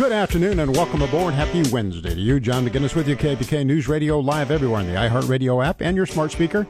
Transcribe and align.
Good 0.00 0.12
afternoon 0.12 0.60
and 0.60 0.74
welcome 0.74 1.02
aboard. 1.02 1.34
Happy 1.34 1.62
Wednesday 1.70 2.14
to 2.14 2.20
you. 2.20 2.40
John 2.40 2.66
McGinness 2.66 2.94
with 2.94 3.06
you, 3.06 3.16
KFBK 3.16 3.66
News 3.66 3.86
Radio, 3.86 4.18
live 4.18 4.50
everywhere 4.50 4.80
on 4.80 4.86
the 4.86 4.94
iHeartRadio 4.94 5.62
app 5.62 5.82
and 5.82 5.94
your 5.94 6.06
smart 6.06 6.32
speaker. 6.32 6.66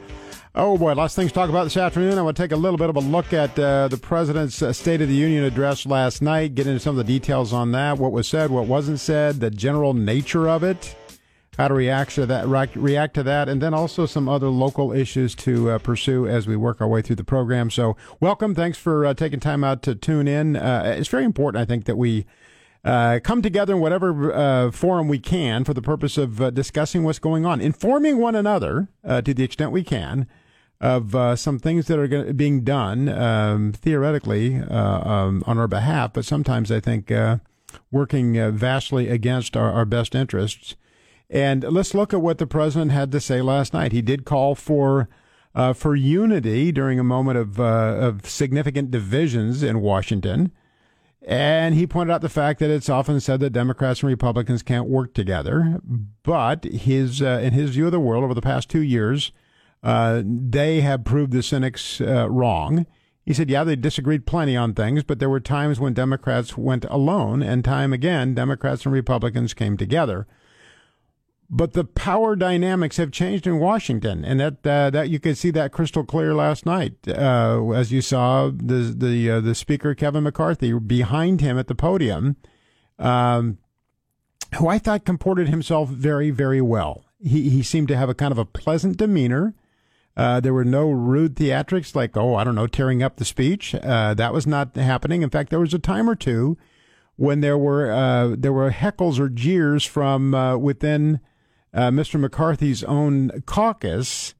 Oh 0.53 0.77
boy, 0.77 0.93
lots 0.95 1.13
of 1.13 1.15
things 1.15 1.31
to 1.31 1.35
talk 1.35 1.49
about 1.49 1.63
this 1.63 1.77
afternoon. 1.77 2.17
I 2.17 2.23
want 2.23 2.35
to 2.35 2.43
take 2.43 2.51
a 2.51 2.57
little 2.57 2.77
bit 2.77 2.89
of 2.89 2.97
a 2.97 2.99
look 2.99 3.31
at 3.31 3.57
uh, 3.57 3.87
the 3.87 3.95
President's 3.95 4.61
uh, 4.61 4.73
State 4.73 5.01
of 5.01 5.07
the 5.07 5.15
Union 5.15 5.45
address 5.45 5.85
last 5.85 6.21
night, 6.21 6.55
get 6.55 6.67
into 6.67 6.81
some 6.81 6.89
of 6.89 6.97
the 6.97 7.05
details 7.05 7.53
on 7.53 7.71
that, 7.71 7.97
what 7.97 8.11
was 8.11 8.27
said, 8.27 8.51
what 8.51 8.65
wasn't 8.65 8.99
said, 8.99 9.39
the 9.39 9.49
general 9.49 9.93
nature 9.93 10.49
of 10.49 10.61
it, 10.61 10.93
how 11.57 11.69
to 11.69 11.73
react 11.73 12.15
to 12.15 12.25
that, 12.25 12.49
react 12.75 13.13
to 13.13 13.23
that, 13.23 13.47
and 13.47 13.61
then 13.61 13.73
also 13.73 14.05
some 14.05 14.27
other 14.27 14.49
local 14.49 14.91
issues 14.91 15.35
to 15.35 15.69
uh, 15.69 15.79
pursue 15.79 16.27
as 16.27 16.47
we 16.47 16.57
work 16.57 16.81
our 16.81 16.87
way 16.89 17.01
through 17.01 17.15
the 17.15 17.23
program. 17.23 17.69
So, 17.69 17.95
welcome. 18.19 18.53
Thanks 18.53 18.77
for 18.77 19.05
uh, 19.05 19.13
taking 19.13 19.39
time 19.39 19.63
out 19.63 19.83
to 19.83 19.95
tune 19.95 20.27
in. 20.27 20.57
Uh, 20.57 20.95
it's 20.97 21.07
very 21.07 21.23
important, 21.23 21.61
I 21.61 21.65
think, 21.65 21.85
that 21.85 21.95
we 21.95 22.25
uh, 22.83 23.19
come 23.23 23.41
together 23.41 23.73
in 23.73 23.79
whatever 23.79 24.33
uh, 24.33 24.71
forum 24.71 25.07
we 25.07 25.19
can 25.19 25.63
for 25.63 25.73
the 25.73 25.81
purpose 25.81 26.17
of 26.17 26.41
uh, 26.41 26.49
discussing 26.49 27.03
what's 27.03 27.19
going 27.19 27.45
on, 27.45 27.61
informing 27.61 28.17
one 28.17 28.35
another 28.35 28.89
uh, 29.03 29.21
to 29.21 29.33
the 29.33 29.43
extent 29.43 29.71
we 29.71 29.83
can 29.83 30.27
of 30.79 31.13
uh, 31.13 31.35
some 31.35 31.59
things 31.59 31.85
that 31.85 31.99
are 31.99 32.33
being 32.33 32.63
done 32.63 33.07
um, 33.07 33.71
theoretically 33.71 34.59
uh, 34.59 35.07
um, 35.07 35.43
on 35.45 35.59
our 35.59 35.67
behalf, 35.67 36.11
but 36.13 36.25
sometimes 36.25 36.71
I 36.71 36.79
think 36.79 37.11
working 37.91 38.51
vastly 38.51 39.07
against 39.07 39.55
our, 39.55 39.71
our, 39.71 39.85
best 39.85 40.15
interests. 40.15 40.75
And 41.29 41.63
let's 41.63 41.93
look 41.93 42.13
at 42.13 42.21
what 42.21 42.39
the 42.39 42.47
president 42.47 42.91
had 42.91 43.11
to 43.11 43.19
say 43.19 43.41
last 43.41 43.73
night. 43.73 43.91
He 43.91 44.01
did 44.01 44.25
call 44.25 44.55
for. 44.55 45.07
for 45.75 45.95
unity 45.95 46.71
during 46.71 46.97
a 46.99 47.03
moment 47.03 47.37
of 47.37 47.59
of 47.59 48.25
significant 48.25 48.89
divisions 48.89 49.61
in 49.61 49.81
Washington, 49.81 50.51
and 51.21 51.75
he 51.75 51.85
pointed 51.85 52.13
out 52.13 52.21
the 52.21 52.29
fact 52.29 52.59
that 52.59 52.69
it's 52.69 52.89
often 52.89 53.19
said 53.19 53.39
that 53.41 53.51
Democrats 53.51 54.01
and 54.01 54.09
Republicans 54.09 54.63
can't 54.63 54.87
work 54.87 55.13
together. 55.13 55.79
But 56.23 56.63
his, 56.63 57.21
uh, 57.21 57.39
in 57.43 57.53
his 57.53 57.71
view 57.71 57.85
of 57.85 57.91
the 57.91 57.99
world 57.99 58.23
over 58.23 58.33
the 58.33 58.41
past 58.41 58.69
two 58.69 58.81
years, 58.81 59.31
uh, 59.83 60.23
they 60.25 60.81
have 60.81 61.05
proved 61.05 61.31
the 61.31 61.43
cynics 61.43 62.01
uh, 62.01 62.29
wrong. 62.29 62.85
He 63.23 63.33
said, 63.33 63.49
yeah, 63.49 63.63
they 63.63 63.75
disagreed 63.75 64.25
plenty 64.25 64.57
on 64.57 64.73
things, 64.73 65.03
but 65.03 65.19
there 65.19 65.29
were 65.29 65.39
times 65.39 65.79
when 65.79 65.93
Democrats 65.93 66.57
went 66.57 66.85
alone, 66.85 67.43
and 67.43 67.63
time 67.63 67.93
again, 67.93 68.33
Democrats 68.33 68.85
and 68.85 68.93
Republicans 68.93 69.53
came 69.53 69.77
together. 69.77 70.27
But 71.53 71.73
the 71.73 71.83
power 71.83 72.37
dynamics 72.37 72.95
have 72.95 73.11
changed 73.11 73.45
in 73.45 73.59
Washington, 73.59 74.23
and 74.23 74.39
that 74.39 74.65
uh, 74.65 74.89
that 74.91 75.09
you 75.09 75.19
could 75.19 75.37
see 75.37 75.51
that 75.51 75.73
crystal 75.73 76.05
clear 76.05 76.33
last 76.33 76.65
night, 76.65 76.93
uh, 77.09 77.71
as 77.71 77.91
you 77.91 78.01
saw 78.01 78.49
the 78.49 78.95
the 78.97 79.29
uh, 79.29 79.41
the 79.41 79.53
speaker 79.53 79.93
Kevin 79.93 80.23
McCarthy 80.23 80.71
behind 80.79 81.41
him 81.41 81.59
at 81.59 81.67
the 81.67 81.75
podium, 81.75 82.37
um, 82.97 83.57
who 84.55 84.69
I 84.69 84.79
thought 84.79 85.03
comported 85.03 85.49
himself 85.49 85.89
very 85.89 86.29
very 86.29 86.61
well. 86.61 87.03
He 87.21 87.49
he 87.49 87.63
seemed 87.63 87.89
to 87.89 87.97
have 87.97 88.07
a 88.07 88.15
kind 88.15 88.31
of 88.31 88.37
a 88.37 88.45
pleasant 88.45 88.95
demeanor. 88.95 89.53
Uh, 90.15 90.39
there 90.39 90.53
were 90.53 90.63
no 90.63 90.89
rude 90.89 91.35
theatrics 91.35 91.93
like 91.93 92.15
oh 92.15 92.35
I 92.35 92.45
don't 92.45 92.55
know 92.55 92.67
tearing 92.67 93.03
up 93.03 93.17
the 93.17 93.25
speech. 93.25 93.75
Uh, 93.75 94.13
that 94.13 94.31
was 94.31 94.47
not 94.47 94.77
happening. 94.77 95.21
In 95.21 95.29
fact, 95.29 95.49
there 95.49 95.59
was 95.59 95.73
a 95.73 95.79
time 95.79 96.09
or 96.09 96.15
two 96.15 96.57
when 97.17 97.41
there 97.41 97.57
were 97.57 97.91
uh, 97.91 98.35
there 98.37 98.53
were 98.53 98.71
heckles 98.71 99.19
or 99.19 99.27
jeers 99.27 99.83
from 99.83 100.31
within 100.61 101.19
uh, 101.73 101.89
Mr. 101.89 102.19
McCarthy's 102.19 102.83
own 102.83 103.41
caucus, 103.45 104.33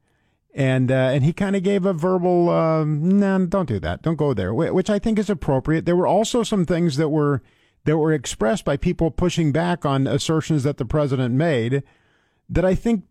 and 0.53 0.91
uh, 0.91 0.95
and 1.13 1.23
he 1.23 1.33
kind 1.33 1.55
of 1.55 1.63
gave 1.63 1.85
a 1.85 1.93
verbal, 1.93 2.49
um, 2.49 3.19
"No, 3.19 3.37
nah, 3.37 3.45
don't 3.45 3.67
do 3.67 3.79
that, 3.79 4.01
don't 4.01 4.17
go 4.17 4.33
there," 4.33 4.53
which 4.53 4.89
I 4.89 4.99
think 4.99 5.17
is 5.17 5.29
appropriate. 5.29 5.85
There 5.85 5.95
were 5.95 6.07
also 6.07 6.43
some 6.43 6.65
things 6.65 6.97
that 6.97 7.09
were 7.09 7.41
that 7.85 7.97
were 7.97 8.13
expressed 8.13 8.65
by 8.65 8.77
people 8.77 9.11
pushing 9.11 9.51
back 9.51 9.85
on 9.85 10.07
assertions 10.07 10.63
that 10.63 10.77
the 10.77 10.85
president 10.85 11.33
made 11.33 11.83
that 12.49 12.65
I 12.65 12.75
think 12.75 13.05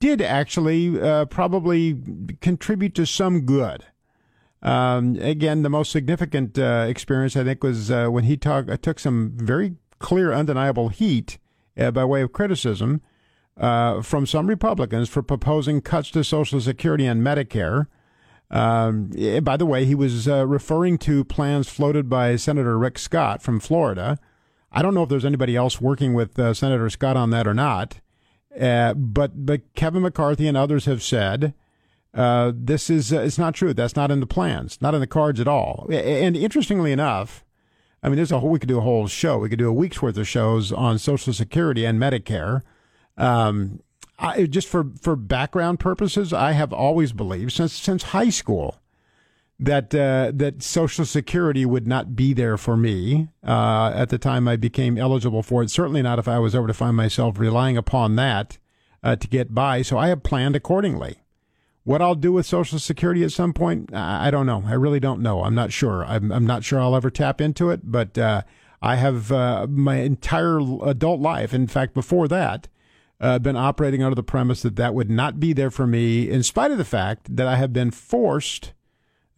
did 0.00 0.22
actually 0.22 1.00
uh, 1.00 1.26
probably 1.26 1.98
contribute 2.40 2.94
to 2.94 3.06
some 3.06 3.42
good. 3.42 3.84
Um, 4.62 5.16
again, 5.16 5.62
the 5.62 5.68
most 5.68 5.90
significant 5.90 6.58
uh, 6.58 6.86
experience 6.88 7.36
I 7.36 7.44
think 7.44 7.62
was 7.62 7.90
uh, 7.90 8.08
when 8.08 8.24
he 8.24 8.36
talk, 8.36 8.66
took 8.80 8.98
some 8.98 9.32
very 9.34 9.74
clear, 9.98 10.32
undeniable 10.32 10.88
heat 10.88 11.38
uh, 11.78 11.90
by 11.90 12.04
way 12.04 12.22
of 12.22 12.32
criticism 12.32 13.02
uh, 13.56 14.02
from 14.02 14.26
some 14.26 14.46
Republicans 14.46 15.08
for 15.08 15.22
proposing 15.22 15.80
cuts 15.80 16.10
to 16.12 16.24
Social 16.24 16.60
Security 16.60 17.06
and 17.06 17.24
Medicare. 17.24 17.86
Um, 18.50 19.10
eh, 19.16 19.40
by 19.40 19.56
the 19.56 19.66
way, 19.66 19.84
he 19.84 19.94
was 19.94 20.28
uh, 20.28 20.46
referring 20.46 20.98
to 20.98 21.24
plans 21.24 21.68
floated 21.68 22.08
by 22.08 22.36
Senator 22.36 22.78
Rick 22.78 22.98
Scott 22.98 23.42
from 23.42 23.60
Florida. 23.60 24.18
I 24.70 24.82
don't 24.82 24.94
know 24.94 25.04
if 25.04 25.08
there's 25.08 25.24
anybody 25.24 25.56
else 25.56 25.80
working 25.80 26.14
with 26.14 26.38
uh, 26.38 26.52
Senator 26.54 26.90
Scott 26.90 27.16
on 27.16 27.30
that 27.30 27.46
or 27.46 27.54
not. 27.54 28.00
Uh, 28.58 28.94
but 28.94 29.46
but 29.46 29.62
Kevin 29.74 30.02
McCarthy 30.02 30.46
and 30.46 30.56
others 30.56 30.84
have 30.84 31.02
said 31.02 31.54
uh, 32.14 32.52
this 32.54 32.88
is 32.88 33.12
uh, 33.12 33.20
it's 33.20 33.38
not 33.38 33.54
true. 33.54 33.74
That's 33.74 33.96
not 33.96 34.10
in 34.10 34.20
the 34.20 34.26
plans, 34.26 34.80
not 34.80 34.94
in 34.94 35.00
the 35.00 35.06
cards 35.06 35.40
at 35.40 35.48
all. 35.48 35.88
And 35.90 36.36
interestingly 36.36 36.92
enough, 36.92 37.44
I 38.02 38.08
mean, 38.08 38.16
there's 38.16 38.30
a 38.30 38.38
whole 38.38 38.50
we 38.50 38.58
could 38.58 38.68
do 38.68 38.78
a 38.78 38.82
whole 38.82 39.08
show. 39.08 39.38
We 39.38 39.48
could 39.48 39.58
do 39.58 39.68
a 39.68 39.72
week's 39.72 40.00
worth 40.00 40.16
of 40.16 40.28
shows 40.28 40.70
on 40.70 40.98
Social 40.98 41.32
Security 41.32 41.84
and 41.84 42.00
Medicare. 42.00 42.62
Um, 43.16 43.80
I, 44.18 44.44
just 44.44 44.68
for, 44.68 44.86
for 45.00 45.16
background 45.16 45.80
purposes, 45.80 46.32
I 46.32 46.52
have 46.52 46.72
always 46.72 47.12
believed 47.12 47.52
since 47.52 47.72
since 47.72 48.02
high 48.04 48.30
school 48.30 48.80
that 49.58 49.94
uh, 49.94 50.32
that 50.34 50.62
Social 50.62 51.04
Security 51.04 51.64
would 51.64 51.86
not 51.86 52.16
be 52.16 52.32
there 52.32 52.56
for 52.56 52.76
me 52.76 53.28
uh, 53.46 53.92
at 53.94 54.08
the 54.08 54.18
time 54.18 54.48
I 54.48 54.56
became 54.56 54.98
eligible 54.98 55.42
for 55.42 55.62
it. 55.62 55.70
Certainly 55.70 56.02
not 56.02 56.18
if 56.18 56.28
I 56.28 56.38
was 56.38 56.54
ever 56.54 56.66
to 56.66 56.74
find 56.74 56.96
myself 56.96 57.38
relying 57.38 57.76
upon 57.76 58.16
that 58.16 58.58
uh, 59.02 59.16
to 59.16 59.28
get 59.28 59.54
by. 59.54 59.82
So 59.82 59.98
I 59.98 60.08
have 60.08 60.22
planned 60.22 60.56
accordingly. 60.56 61.16
What 61.84 62.00
I'll 62.00 62.14
do 62.14 62.32
with 62.32 62.46
Social 62.46 62.78
Security 62.78 63.22
at 63.24 63.32
some 63.32 63.52
point, 63.52 63.94
I 63.94 64.30
don't 64.30 64.46
know. 64.46 64.62
I 64.66 64.72
really 64.72 65.00
don't 65.00 65.20
know. 65.20 65.42
I'm 65.42 65.54
not 65.54 65.70
sure. 65.70 66.02
I'm, 66.06 66.32
I'm 66.32 66.46
not 66.46 66.64
sure 66.64 66.80
I'll 66.80 66.96
ever 66.96 67.10
tap 67.10 67.42
into 67.42 67.68
it, 67.68 67.80
but 67.84 68.16
uh, 68.16 68.40
I 68.80 68.96
have 68.96 69.30
uh, 69.30 69.66
my 69.68 69.96
entire 69.96 70.60
adult 70.82 71.20
life. 71.20 71.52
In 71.52 71.66
fact, 71.66 71.92
before 71.92 72.26
that, 72.28 72.68
uh, 73.20 73.38
been 73.38 73.56
operating 73.56 74.02
under 74.02 74.14
the 74.14 74.22
premise 74.22 74.62
that 74.62 74.76
that 74.76 74.94
would 74.94 75.10
not 75.10 75.40
be 75.40 75.52
there 75.52 75.70
for 75.70 75.86
me, 75.86 76.28
in 76.28 76.42
spite 76.42 76.70
of 76.70 76.78
the 76.78 76.84
fact 76.84 77.34
that 77.36 77.46
I 77.46 77.56
have 77.56 77.72
been 77.72 77.90
forced, 77.90 78.72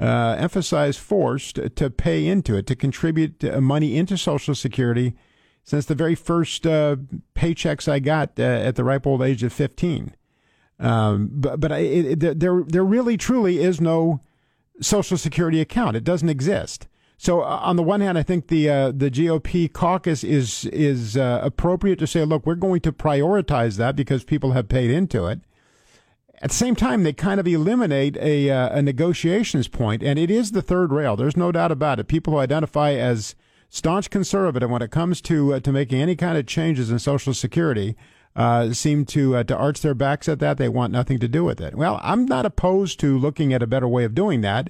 uh, 0.00 0.36
emphasize 0.38 0.96
forced, 0.96 1.60
to 1.76 1.90
pay 1.90 2.26
into 2.26 2.56
it, 2.56 2.66
to 2.66 2.76
contribute 2.76 3.44
uh, 3.44 3.60
money 3.60 3.96
into 3.96 4.16
Social 4.16 4.54
Security 4.54 5.14
since 5.64 5.84
the 5.84 5.94
very 5.94 6.14
first 6.14 6.66
uh, 6.66 6.96
paychecks 7.34 7.88
I 7.88 7.98
got 7.98 8.38
uh, 8.38 8.42
at 8.42 8.76
the 8.76 8.84
ripe 8.84 9.06
old 9.06 9.20
age 9.20 9.42
of 9.42 9.52
15. 9.52 10.14
Um, 10.78 11.30
but 11.32 11.60
but 11.60 11.72
I, 11.72 11.78
it, 11.78 12.20
there, 12.38 12.62
there 12.66 12.84
really 12.84 13.16
truly 13.16 13.58
is 13.58 13.80
no 13.80 14.20
Social 14.80 15.16
Security 15.16 15.60
account. 15.60 15.96
It 15.96 16.04
doesn't 16.04 16.28
exist. 16.28 16.86
So 17.18 17.40
uh, 17.40 17.60
on 17.62 17.76
the 17.76 17.82
one 17.82 18.00
hand, 18.00 18.18
I 18.18 18.22
think 18.22 18.48
the 18.48 18.68
uh, 18.68 18.92
the 18.92 19.10
GOP 19.10 19.72
caucus 19.72 20.22
is 20.22 20.66
is 20.66 21.16
uh, 21.16 21.40
appropriate 21.42 21.98
to 22.00 22.06
say, 22.06 22.24
look, 22.24 22.44
we're 22.44 22.54
going 22.54 22.80
to 22.80 22.92
prioritize 22.92 23.76
that 23.78 23.96
because 23.96 24.24
people 24.24 24.52
have 24.52 24.68
paid 24.68 24.90
into 24.90 25.26
it. 25.26 25.40
At 26.42 26.50
the 26.50 26.56
same 26.56 26.76
time, 26.76 27.02
they 27.02 27.14
kind 27.14 27.40
of 27.40 27.48
eliminate 27.48 28.16
a 28.18 28.50
uh, 28.50 28.78
a 28.78 28.82
negotiations 28.82 29.68
point, 29.68 30.02
and 30.02 30.18
it 30.18 30.30
is 30.30 30.52
the 30.52 30.62
third 30.62 30.92
rail. 30.92 31.16
There's 31.16 31.36
no 31.36 31.50
doubt 31.50 31.72
about 31.72 31.98
it. 31.98 32.08
People 32.08 32.34
who 32.34 32.38
identify 32.38 32.92
as 32.92 33.34
staunch 33.70 34.10
conservative 34.10 34.70
when 34.70 34.82
it 34.82 34.90
comes 34.90 35.22
to 35.22 35.54
uh, 35.54 35.60
to 35.60 35.72
making 35.72 36.02
any 36.02 36.16
kind 36.16 36.36
of 36.36 36.46
changes 36.46 36.90
in 36.90 36.98
Social 36.98 37.32
Security 37.32 37.96
uh, 38.36 38.74
seem 38.74 39.06
to 39.06 39.42
to 39.42 39.56
arch 39.56 39.80
their 39.80 39.94
backs 39.94 40.28
at 40.28 40.38
that. 40.40 40.58
They 40.58 40.68
want 40.68 40.92
nothing 40.92 41.18
to 41.20 41.28
do 41.28 41.44
with 41.44 41.62
it. 41.62 41.74
Well, 41.74 41.98
I'm 42.02 42.26
not 42.26 42.44
opposed 42.44 43.00
to 43.00 43.16
looking 43.16 43.54
at 43.54 43.62
a 43.62 43.66
better 43.66 43.88
way 43.88 44.04
of 44.04 44.14
doing 44.14 44.42
that. 44.42 44.68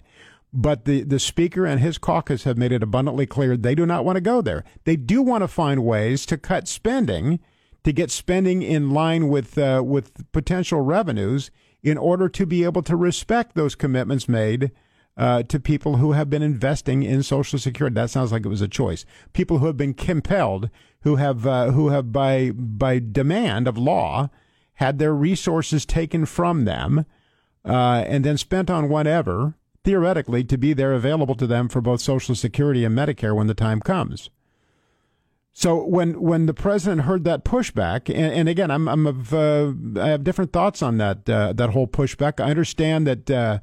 But 0.58 0.86
the, 0.86 1.02
the 1.02 1.18
speaker 1.18 1.66
and 1.66 1.80
his 1.80 1.98
caucus 1.98 2.44
have 2.44 2.56
made 2.56 2.72
it 2.72 2.82
abundantly 2.82 3.26
clear 3.26 3.58
they 3.58 3.74
do 3.74 3.84
not 3.84 4.06
want 4.06 4.16
to 4.16 4.22
go 4.22 4.40
there. 4.40 4.64
They 4.84 4.96
do 4.96 5.20
want 5.20 5.42
to 5.42 5.48
find 5.48 5.84
ways 5.84 6.24
to 6.26 6.38
cut 6.38 6.66
spending, 6.66 7.40
to 7.84 7.92
get 7.92 8.10
spending 8.10 8.62
in 8.62 8.88
line 8.90 9.28
with 9.28 9.58
uh, 9.58 9.82
with 9.84 10.32
potential 10.32 10.80
revenues, 10.80 11.50
in 11.82 11.98
order 11.98 12.30
to 12.30 12.46
be 12.46 12.64
able 12.64 12.82
to 12.84 12.96
respect 12.96 13.54
those 13.54 13.74
commitments 13.74 14.30
made 14.30 14.70
uh, 15.18 15.42
to 15.42 15.60
people 15.60 15.98
who 15.98 16.12
have 16.12 16.30
been 16.30 16.42
investing 16.42 17.02
in 17.02 17.22
Social 17.22 17.58
Security. 17.58 17.92
That 17.92 18.08
sounds 18.08 18.32
like 18.32 18.46
it 18.46 18.48
was 18.48 18.62
a 18.62 18.68
choice. 18.68 19.04
People 19.34 19.58
who 19.58 19.66
have 19.66 19.76
been 19.76 19.92
compelled, 19.92 20.70
who 21.00 21.16
have 21.16 21.46
uh, 21.46 21.72
who 21.72 21.90
have 21.90 22.12
by 22.12 22.50
by 22.50 22.98
demand 22.98 23.68
of 23.68 23.76
law 23.76 24.30
had 24.76 24.98
their 24.98 25.14
resources 25.14 25.84
taken 25.84 26.24
from 26.24 26.64
them 26.64 27.04
uh, 27.62 28.04
and 28.06 28.24
then 28.24 28.38
spent 28.38 28.70
on 28.70 28.88
whatever 28.88 29.54
theoretically 29.86 30.42
to 30.42 30.58
be 30.58 30.72
there 30.72 30.92
available 30.92 31.36
to 31.36 31.46
them 31.46 31.68
for 31.68 31.80
both 31.80 32.00
Social 32.00 32.34
Security 32.34 32.84
and 32.84 32.98
Medicare 32.98 33.36
when 33.36 33.46
the 33.46 33.54
time 33.54 33.80
comes. 33.80 34.30
So 35.52 35.86
when 35.86 36.20
when 36.20 36.46
the 36.46 36.52
president 36.52 37.02
heard 37.02 37.22
that 37.24 37.44
pushback, 37.44 38.12
and, 38.12 38.34
and 38.34 38.48
again, 38.48 38.70
I'm 38.70 38.88
I'm 38.88 39.06
of 39.06 39.32
uh, 39.32 39.72
I 39.98 40.08
have 40.08 40.24
different 40.24 40.52
thoughts 40.52 40.82
on 40.82 40.98
that 40.98 41.30
uh, 41.30 41.52
that 41.52 41.70
whole 41.70 41.86
pushback. 41.86 42.44
I 42.44 42.50
understand 42.50 43.06
that 43.06 43.30
uh, 43.30 43.60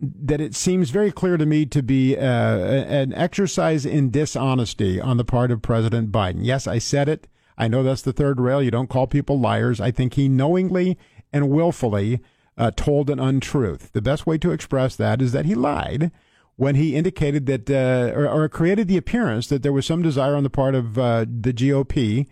that 0.00 0.40
it 0.40 0.54
seems 0.54 0.90
very 0.90 1.10
clear 1.10 1.38
to 1.38 1.46
me 1.46 1.64
to 1.64 1.82
be 1.82 2.14
uh, 2.14 2.22
an 2.22 3.14
exercise 3.14 3.86
in 3.86 4.10
dishonesty 4.10 5.00
on 5.00 5.16
the 5.16 5.24
part 5.24 5.50
of 5.50 5.62
President 5.62 6.12
Biden. 6.12 6.40
Yes, 6.42 6.66
I 6.66 6.78
said 6.78 7.08
it. 7.08 7.26
I 7.56 7.68
know 7.68 7.82
that's 7.82 8.02
the 8.02 8.12
third 8.12 8.38
rail. 8.38 8.62
You 8.62 8.70
don't 8.70 8.90
call 8.90 9.06
people 9.06 9.40
liars. 9.40 9.80
I 9.80 9.92
think 9.92 10.14
he 10.14 10.28
knowingly 10.28 10.98
and 11.32 11.48
willfully 11.48 12.20
uh, 12.58 12.72
told 12.72 13.08
an 13.08 13.20
untruth. 13.20 13.92
The 13.92 14.02
best 14.02 14.26
way 14.26 14.36
to 14.38 14.50
express 14.50 14.96
that 14.96 15.22
is 15.22 15.32
that 15.32 15.46
he 15.46 15.54
lied 15.54 16.10
when 16.56 16.74
he 16.74 16.96
indicated 16.96 17.46
that, 17.46 17.70
uh, 17.70 18.12
or, 18.18 18.28
or, 18.28 18.48
created 18.48 18.88
the 18.88 18.96
appearance 18.96 19.46
that 19.46 19.62
there 19.62 19.72
was 19.72 19.86
some 19.86 20.02
desire 20.02 20.34
on 20.34 20.42
the 20.42 20.50
part 20.50 20.74
of 20.74 20.98
uh, 20.98 21.20
the 21.20 21.52
GOP 21.52 22.26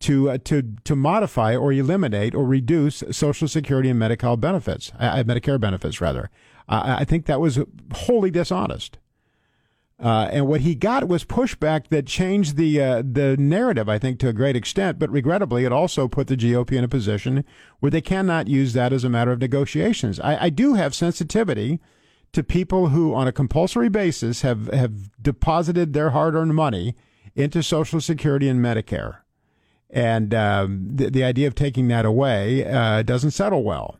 to 0.00 0.30
uh, 0.30 0.38
to 0.44 0.62
to 0.84 0.94
modify 0.94 1.56
or 1.56 1.72
eliminate 1.72 2.34
or 2.34 2.44
reduce 2.44 3.02
Social 3.10 3.48
Security 3.48 3.88
and 3.88 4.00
Medicare 4.00 4.38
benefits, 4.38 4.92
uh, 4.98 5.22
Medicare 5.24 5.60
benefits 5.60 6.00
rather. 6.00 6.30
I 6.72 7.04
think 7.04 7.26
that 7.26 7.40
was 7.40 7.58
wholly 7.92 8.30
dishonest. 8.30 8.98
Uh, 10.02 10.30
and 10.32 10.46
what 10.46 10.62
he 10.62 10.74
got 10.74 11.08
was 11.08 11.24
pushback 11.24 11.88
that 11.88 12.06
changed 12.06 12.56
the 12.56 12.80
uh, 12.80 13.02
the 13.04 13.36
narrative, 13.38 13.86
I 13.86 13.98
think, 13.98 14.18
to 14.20 14.28
a 14.28 14.32
great 14.32 14.56
extent. 14.56 14.98
But 14.98 15.10
regrettably, 15.10 15.66
it 15.66 15.72
also 15.72 16.08
put 16.08 16.26
the 16.26 16.38
GOP 16.38 16.72
in 16.72 16.84
a 16.84 16.88
position 16.88 17.44
where 17.80 17.90
they 17.90 18.00
cannot 18.00 18.48
use 18.48 18.72
that 18.72 18.94
as 18.94 19.04
a 19.04 19.10
matter 19.10 19.30
of 19.30 19.40
negotiations. 19.40 20.18
I, 20.18 20.44
I 20.44 20.50
do 20.50 20.74
have 20.74 20.94
sensitivity 20.94 21.80
to 22.32 22.42
people 22.42 22.88
who, 22.88 23.14
on 23.14 23.28
a 23.28 23.32
compulsory 23.32 23.90
basis, 23.90 24.40
have 24.40 24.72
have 24.72 25.10
deposited 25.20 25.92
their 25.92 26.10
hard 26.10 26.34
earned 26.34 26.54
money 26.54 26.96
into 27.34 27.62
Social 27.62 28.00
Security 28.00 28.48
and 28.48 28.64
Medicare, 28.64 29.18
and 29.90 30.32
um, 30.32 30.88
the, 30.94 31.10
the 31.10 31.24
idea 31.24 31.46
of 31.46 31.54
taking 31.54 31.88
that 31.88 32.06
away 32.06 32.64
uh, 32.64 33.02
doesn't 33.02 33.32
settle 33.32 33.64
well. 33.64 33.98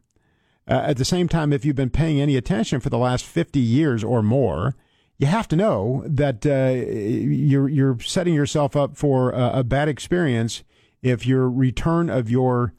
Uh, 0.67 0.83
at 0.87 0.97
the 0.97 1.05
same 1.05 1.29
time, 1.29 1.53
if 1.53 1.67
you've 1.67 1.77
been 1.77 1.91
paying 1.91 2.23
any 2.23 2.37
attention 2.37 2.81
for 2.81 2.89
the 2.89 2.97
last 2.97 3.27
fifty 3.27 3.61
years 3.61 4.03
or 4.03 4.23
more 4.23 4.77
you 5.21 5.27
have 5.27 5.47
to 5.49 5.57
know 5.57 6.03
that 6.07 6.47
uh, 6.47 6.71
you're 6.73 7.69
you're 7.69 8.01
setting 8.01 8.33
yourself 8.33 8.75
up 8.75 8.97
for 8.97 9.31
a, 9.33 9.59
a, 9.59 9.65
bad 9.65 9.87
experience 9.87 10.65
if 11.03 11.27
your 11.27 11.49
return 11.49 12.09
of 12.09 12.31
your 12.31 12.73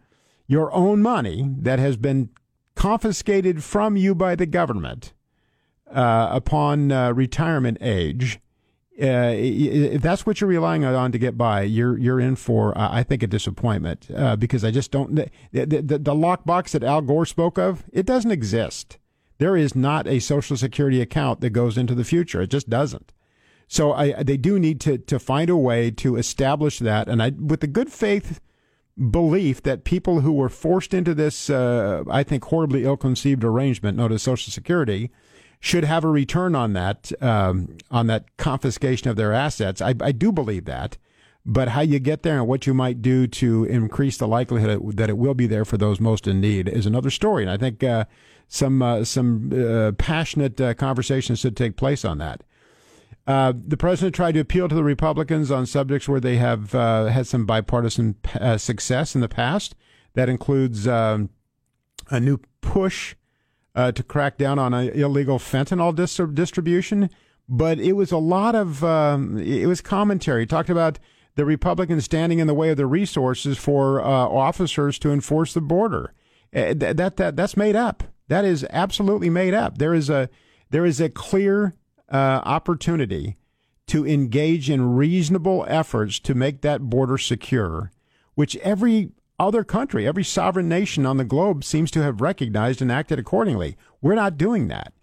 your 0.48 0.74
own 0.74 1.04
money 1.04 1.54
that 1.60 1.78
has 1.78 1.98
been 1.98 2.30
confiscated 2.76 3.64
from 3.64 3.96
you 3.96 4.16
by 4.16 4.36
the 4.36 4.48
government 4.48 5.14
uh, 5.92 6.30
upon 6.32 6.92
uh, 6.92 7.14
retirement 7.14 7.78
age. 7.80 8.40
Uh, 9.00 9.34
if 9.36 10.02
that's 10.02 10.26
what 10.26 10.42
you're 10.42 10.50
relying 10.50 10.84
on 10.84 11.12
to 11.12 11.20
get 11.20 11.38
by, 11.38 11.62
you're 11.62 11.96
you're 11.98 12.20
in 12.20 12.36
for, 12.36 12.76
I 12.76 13.04
think, 13.04 13.22
a 13.22 13.28
disappointment 13.28 14.08
uh, 14.16 14.36
because 14.36 14.64
I 14.64 14.72
just 14.72 14.90
don't. 14.90 15.14
The, 15.14 15.30
the, 15.52 15.82
the 15.82 16.16
lockbox 16.16 16.72
that 16.72 16.84
Al 16.84 17.02
Gore 17.02 17.28
spoke 17.28 17.60
of, 17.60 17.84
it 17.94 18.08
doesn't 18.08 18.32
exist. 18.32 18.98
There 19.42 19.58
is 19.58 19.76
not 19.76 20.08
a 20.08 20.20
Social 20.20 20.56
Security 20.56 21.02
account 21.02 21.42
that 21.42 21.50
goes 21.50 21.76
into 21.76 21.96
the 21.96 22.04
future. 22.04 22.44
It 22.44 22.52
just 22.52 22.70
doesn't. 22.70 23.12
So 23.68 23.92
I, 23.92 24.22
they 24.22 24.38
do 24.38 24.60
need 24.60 24.80
to 24.82 25.00
to 25.00 25.18
find 25.18 25.50
a 25.50 25.58
way 25.58 25.90
to 26.04 26.16
establish 26.16 26.78
that, 26.78 27.10
and 27.10 27.24
I, 27.24 27.30
with 27.32 27.62
the 27.62 27.68
good 27.68 27.92
faith 27.92 28.40
belief 29.10 29.64
that 29.64 29.84
people 29.84 30.22
who 30.22 30.32
were 30.32 30.50
forced 30.50 30.94
into 30.94 31.16
this, 31.16 31.50
uh, 31.50 32.04
I 32.08 32.22
think, 32.22 32.44
horribly 32.44 32.84
ill-conceived 32.84 33.44
arrangement 33.44 33.98
known 33.98 34.12
as 34.12 34.22
Social 34.22 34.52
Security, 34.52 35.10
should 35.60 35.86
have 35.86 36.04
a 36.04 36.10
return 36.10 36.54
on 36.54 36.74
that 36.74 37.12
um, 37.20 37.78
on 37.90 38.06
that 38.08 38.38
confiscation 38.38 39.10
of 39.10 39.16
their 39.16 39.34
assets. 39.34 39.82
I, 39.82 39.96
I 40.02 40.12
do 40.12 40.32
believe 40.32 40.66
that, 40.66 41.00
but 41.46 41.70
how 41.70 41.82
you 41.82 42.00
get 42.00 42.24
there 42.24 42.38
and 42.38 42.48
what 42.48 42.68
you 42.68 42.74
might 42.74 43.02
do 43.02 43.26
to 43.26 43.64
increase 43.66 44.18
the 44.18 44.28
likelihood 44.28 44.98
that 44.98 45.10
it 45.10 45.18
will 45.18 45.34
be 45.34 45.48
there 45.48 45.66
for 45.66 45.78
those 45.78 46.00
most 46.00 46.28
in 46.28 46.40
need 46.40 46.70
is 46.70 46.86
another 46.86 47.10
story. 47.10 47.44
And 47.44 47.52
I 47.52 47.58
think 47.58 47.84
uh, 47.84 48.06
some 48.48 48.82
uh, 48.82 49.04
some 49.04 49.52
uh, 49.52 49.94
passionate 49.94 50.60
uh, 50.62 50.74
conversations 50.76 51.40
should 51.40 51.58
take 51.58 51.78
place 51.78 52.06
on 52.06 52.20
that. 52.20 52.44
Uh, 53.26 53.54
the 53.56 53.78
president 53.78 54.14
tried 54.16 54.34
to 54.34 54.40
appeal 54.40 54.68
to 54.68 54.76
the 54.76 54.84
Republicans 54.84 55.52
on 55.52 55.66
subjects 55.66 56.08
where 56.08 56.20
they 56.20 56.38
have 56.38 56.76
uh, 56.76 57.06
had 57.06 57.26
some 57.28 57.46
bipartisan 57.46 58.16
success 58.58 59.16
in 59.16 59.22
the 59.22 59.30
past. 59.30 59.76
That 60.14 60.28
includes 60.28 60.88
um, 60.88 61.30
a 62.10 62.20
new 62.20 62.40
push 62.62 63.16
to 63.76 64.04
crack 64.04 64.38
down 64.38 64.60
on 64.60 64.74
illegal 64.74 65.40
fentanyl 65.40 65.96
dis- 65.96 66.20
distribution. 66.34 67.10
But 67.48 67.80
it 67.80 67.94
was 67.94 68.12
a 68.12 68.18
lot 68.18 68.56
of 68.56 68.84
um, 68.84 69.38
it 69.38 69.68
was 69.68 69.82
commentary. 69.82 70.46
Talked 70.46 70.70
about 70.70 71.00
the 71.36 71.46
Republicans 71.46 72.06
standing 72.06 72.40
in 72.40 72.48
the 72.48 72.54
way 72.54 72.70
of 72.70 72.78
the 72.78 72.86
resources 72.86 73.58
for 73.58 74.02
uh, 74.02 74.06
officers 74.06 75.00
to 75.00 75.12
enforce 75.12 75.54
the 75.54 75.62
border. 75.62 76.14
Eh, 76.54 76.74
eh, 76.80 76.94
that, 76.94 77.18
that 77.18 77.36
that's 77.36 77.58
made 77.58 77.76
up. 77.76 78.04
That 78.28 78.46
is 78.46 78.66
absolutely 78.70 79.30
made 79.30 79.54
up. 79.54 79.78
There 79.78 79.94
is 79.94 80.10
a 80.10 80.30
there 80.70 80.86
is 80.86 81.02
a 81.02 81.10
clear 81.10 81.74
uh, 82.10 82.42
opportunity 82.44 83.38
to 83.88 84.08
engage 84.08 84.70
in 84.70 84.96
reasonable 84.96 85.66
efforts 85.68 86.20
to 86.20 86.34
make 86.34 86.62
that 86.62 86.82
border 86.82 87.18
secure, 87.18 87.92
which 88.36 88.56
every 88.58 89.12
other 89.38 89.64
country, 89.64 90.08
every 90.08 90.24
sovereign 90.24 90.70
nation 90.70 91.06
on 91.06 91.18
the 91.18 91.26
globe 91.26 91.64
seems 91.64 91.92
to 91.92 92.04
have 92.04 92.22
recognized 92.22 92.82
and 92.82 92.92
acted 92.92 93.20
accordingly. 93.20 93.76
We're 94.02 94.16
not 94.16 94.38
doing 94.38 94.68
that. 94.68 94.94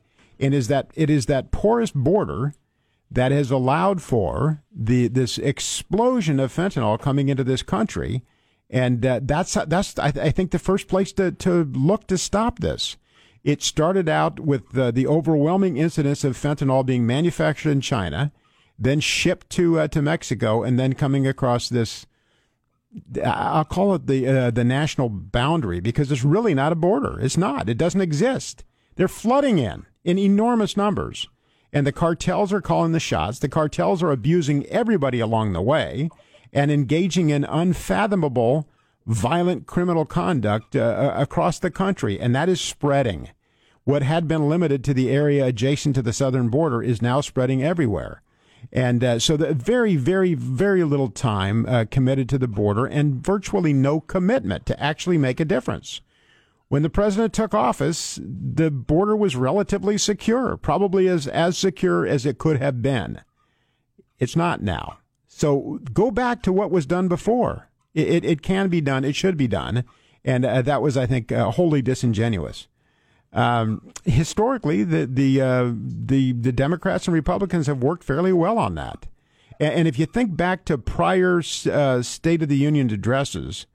And 0.41 0.55
is 0.55 0.69
that 0.69 0.91
it 0.95 1.11
is 1.11 1.27
that 1.27 1.51
porous 1.51 1.91
border 1.91 2.55
that 3.11 3.33
has 3.33 3.51
allowed 3.51 4.03
for 4.03 4.63
the 4.75 5.09
this 5.09 5.39
explosion 5.39 6.39
of 6.39 6.55
fentanyl 6.55 7.01
coming 7.01 7.29
into 7.29 7.45
this 7.45 7.63
country, 7.63 8.23
and 8.69 9.05
uh, 9.05 9.21
that's 9.23 9.55
that's 9.67 9.99
I, 9.99 10.09
I, 10.09 10.31
think 10.31 10.51
the 10.51 10.59
first 10.59 10.89
place 10.89 11.13
to 11.13 11.33
to 11.33 11.65
look 11.65 12.07
to 12.09 12.19
stop 12.19 12.59
this. 12.59 12.97
It 13.45 13.63
started 13.63 14.09
out 14.09 14.41
with 14.41 14.73
the, 14.73 14.91
the 14.91 15.07
overwhelming 15.07 15.77
incidence 15.77 16.25
of 16.25 16.37
fentanyl 16.37 16.85
being 16.85 17.07
manufactured 17.07 17.71
in 17.71 17.81
China, 17.81 18.33
then 18.79 19.01
shipped 19.01 19.49
to 19.51 19.81
uh, 19.81 19.89
to 19.89 20.03
Mexico, 20.03 20.63
and 20.63 20.79
then 20.79 20.93
coming 20.93 21.27
across 21.27 21.69
this. 21.69 22.05
I'll 23.25 23.65
call 23.65 23.95
it 23.95 24.07
the 24.07 24.27
uh, 24.27 24.51
the 24.51 24.65
national 24.65 25.09
boundary 25.09 25.81
because 25.81 26.13
it's 26.13 26.25
really 26.25 26.55
not 26.55 26.73
a 26.73 26.77
border. 26.77 27.19
It's 27.21 27.37
not. 27.37 27.69
It 27.69 27.79
doesn't 27.79 28.01
exist. 28.01 28.65
They're 28.97 29.09
flooding 29.09 29.59
in 29.59 29.87
in 30.05 30.19
enormous 30.19 30.77
numbers, 30.77 31.29
and 31.73 31.87
the 31.87 31.93
cartels 31.93 32.53
are 32.53 32.61
calling 32.61 32.93
the 32.93 33.01
shots. 33.01 33.39
The 33.39 33.49
cartels 33.49 34.03
are 34.03 34.11
abusing 34.11 34.67
everybody 34.67 35.21
along 35.21 35.53
the 35.53 35.63
way, 35.63 36.11
and 36.53 36.71
engaging 36.71 37.31
in 37.31 37.45
unfathomable 37.45 38.69
violent 39.07 39.67
criminal 39.67 40.05
conduct 40.05 40.77
uh, 40.77 40.81
uh, 40.81 41.15
across 41.17 41.59
the 41.59 41.71
country, 41.71 42.21
and 42.21 42.35
that 42.35 42.49
is 42.49 42.61
spreading. 42.61 43.31
What 43.85 44.03
had 44.03 44.29
been 44.29 44.51
limited 44.51 44.85
to 44.85 44.95
the 44.95 45.11
area 45.11 45.47
adjacent 45.47 45.95
to 45.95 46.03
the 46.03 46.13
southern 46.13 46.51
border 46.51 46.83
is 46.83 47.01
now 47.01 47.23
spreading 47.23 47.63
everywhere. 47.63 48.23
And 48.71 49.03
uh, 49.03 49.19
so, 49.19 49.37
the 49.37 49.55
very, 49.55 49.97
very, 49.97 50.35
very 50.35 50.85
little 50.85 51.09
time 51.09 51.65
uh, 51.67 51.87
committed 51.91 52.29
to 52.31 52.39
the 52.39 52.49
border 52.49 52.85
and 52.85 53.25
virtually 53.25 53.73
no 53.73 54.01
commitment 54.01 54.67
to 54.67 54.83
actually 54.83 55.17
make 55.17 55.41
a 55.41 55.45
difference. 55.45 56.03
When 56.69 56.83
the 56.83 56.91
president 56.91 57.33
took 57.33 57.55
office, 57.55 58.19
the 58.23 58.71
border 58.71 59.17
was 59.17 59.37
relatively 59.37 59.97
secure, 59.97 60.57
probably 60.57 61.09
as, 61.09 61.27
as 61.27 61.57
secure 61.57 62.07
as 62.07 62.27
it 62.27 62.39
could 62.39 62.59
have 62.59 62.83
been. 62.83 63.23
It's 64.19 64.37
not 64.37 64.63
now. 64.63 64.99
So 65.27 65.81
go 65.93 66.11
back 66.11 66.43
to 66.43 66.53
what 66.53 66.71
was 66.71 66.85
done 66.85 67.09
before. 67.09 67.69
It, 67.95 68.09
it, 68.09 68.25
it 68.25 68.43
can 68.43 68.69
be 68.69 68.81
done. 68.81 69.05
It 69.05 69.15
should 69.15 69.37
be 69.37 69.49
done. 69.49 69.85
And 70.25 70.45
uh, 70.45 70.63
that 70.63 70.83
was, 70.83 70.97
I 70.97 71.07
think, 71.07 71.33
uh, 71.33 71.53
wholly 71.53 71.81
disingenuous. 71.81 72.69
Um, 73.33 73.93
historically, 74.05 74.85
the 74.85 75.07
the, 75.07 75.41
uh, 75.41 75.73
the 75.75 76.33
the 76.33 76.53
Democrats 76.53 77.07
and 77.07 77.15
Republicans 77.15 77.67
have 77.67 77.83
worked 77.83 78.03
fairly 78.03 78.33
well 78.33 78.59
on 78.59 78.75
that. 78.77 79.07
And, 79.61 79.75
and 79.75 79.89
if 79.89 79.99
you 79.99 80.07
think 80.07 80.37
back 80.37 80.65
to 80.65 80.79
prior 80.79 81.43
uh, 81.71 82.03
State 82.03 82.43
of 82.43 82.49
the 82.49 82.57
Union 82.57 82.91
addresses, 82.91 83.67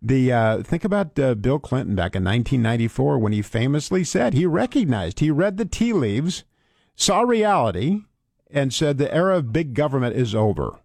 the 0.00 0.32
uh, 0.32 0.62
think 0.62 0.84
about 0.84 1.18
uh, 1.18 1.34
Bill 1.34 1.58
Clinton 1.58 1.94
back 1.94 2.14
in 2.14 2.24
1994 2.24 3.18
when 3.18 3.32
he 3.32 3.42
famously 3.42 4.04
said 4.04 4.32
he 4.32 4.46
recognized 4.46 5.20
he 5.20 5.30
read 5.30 5.56
the 5.56 5.64
tea 5.64 5.92
leaves, 5.92 6.44
saw 6.94 7.22
reality, 7.22 8.02
and 8.50 8.72
said 8.72 8.98
the 8.98 9.12
era 9.12 9.36
of 9.36 9.52
big 9.52 9.74
government 9.74 10.16
is 10.16 10.34
over. 10.34 10.78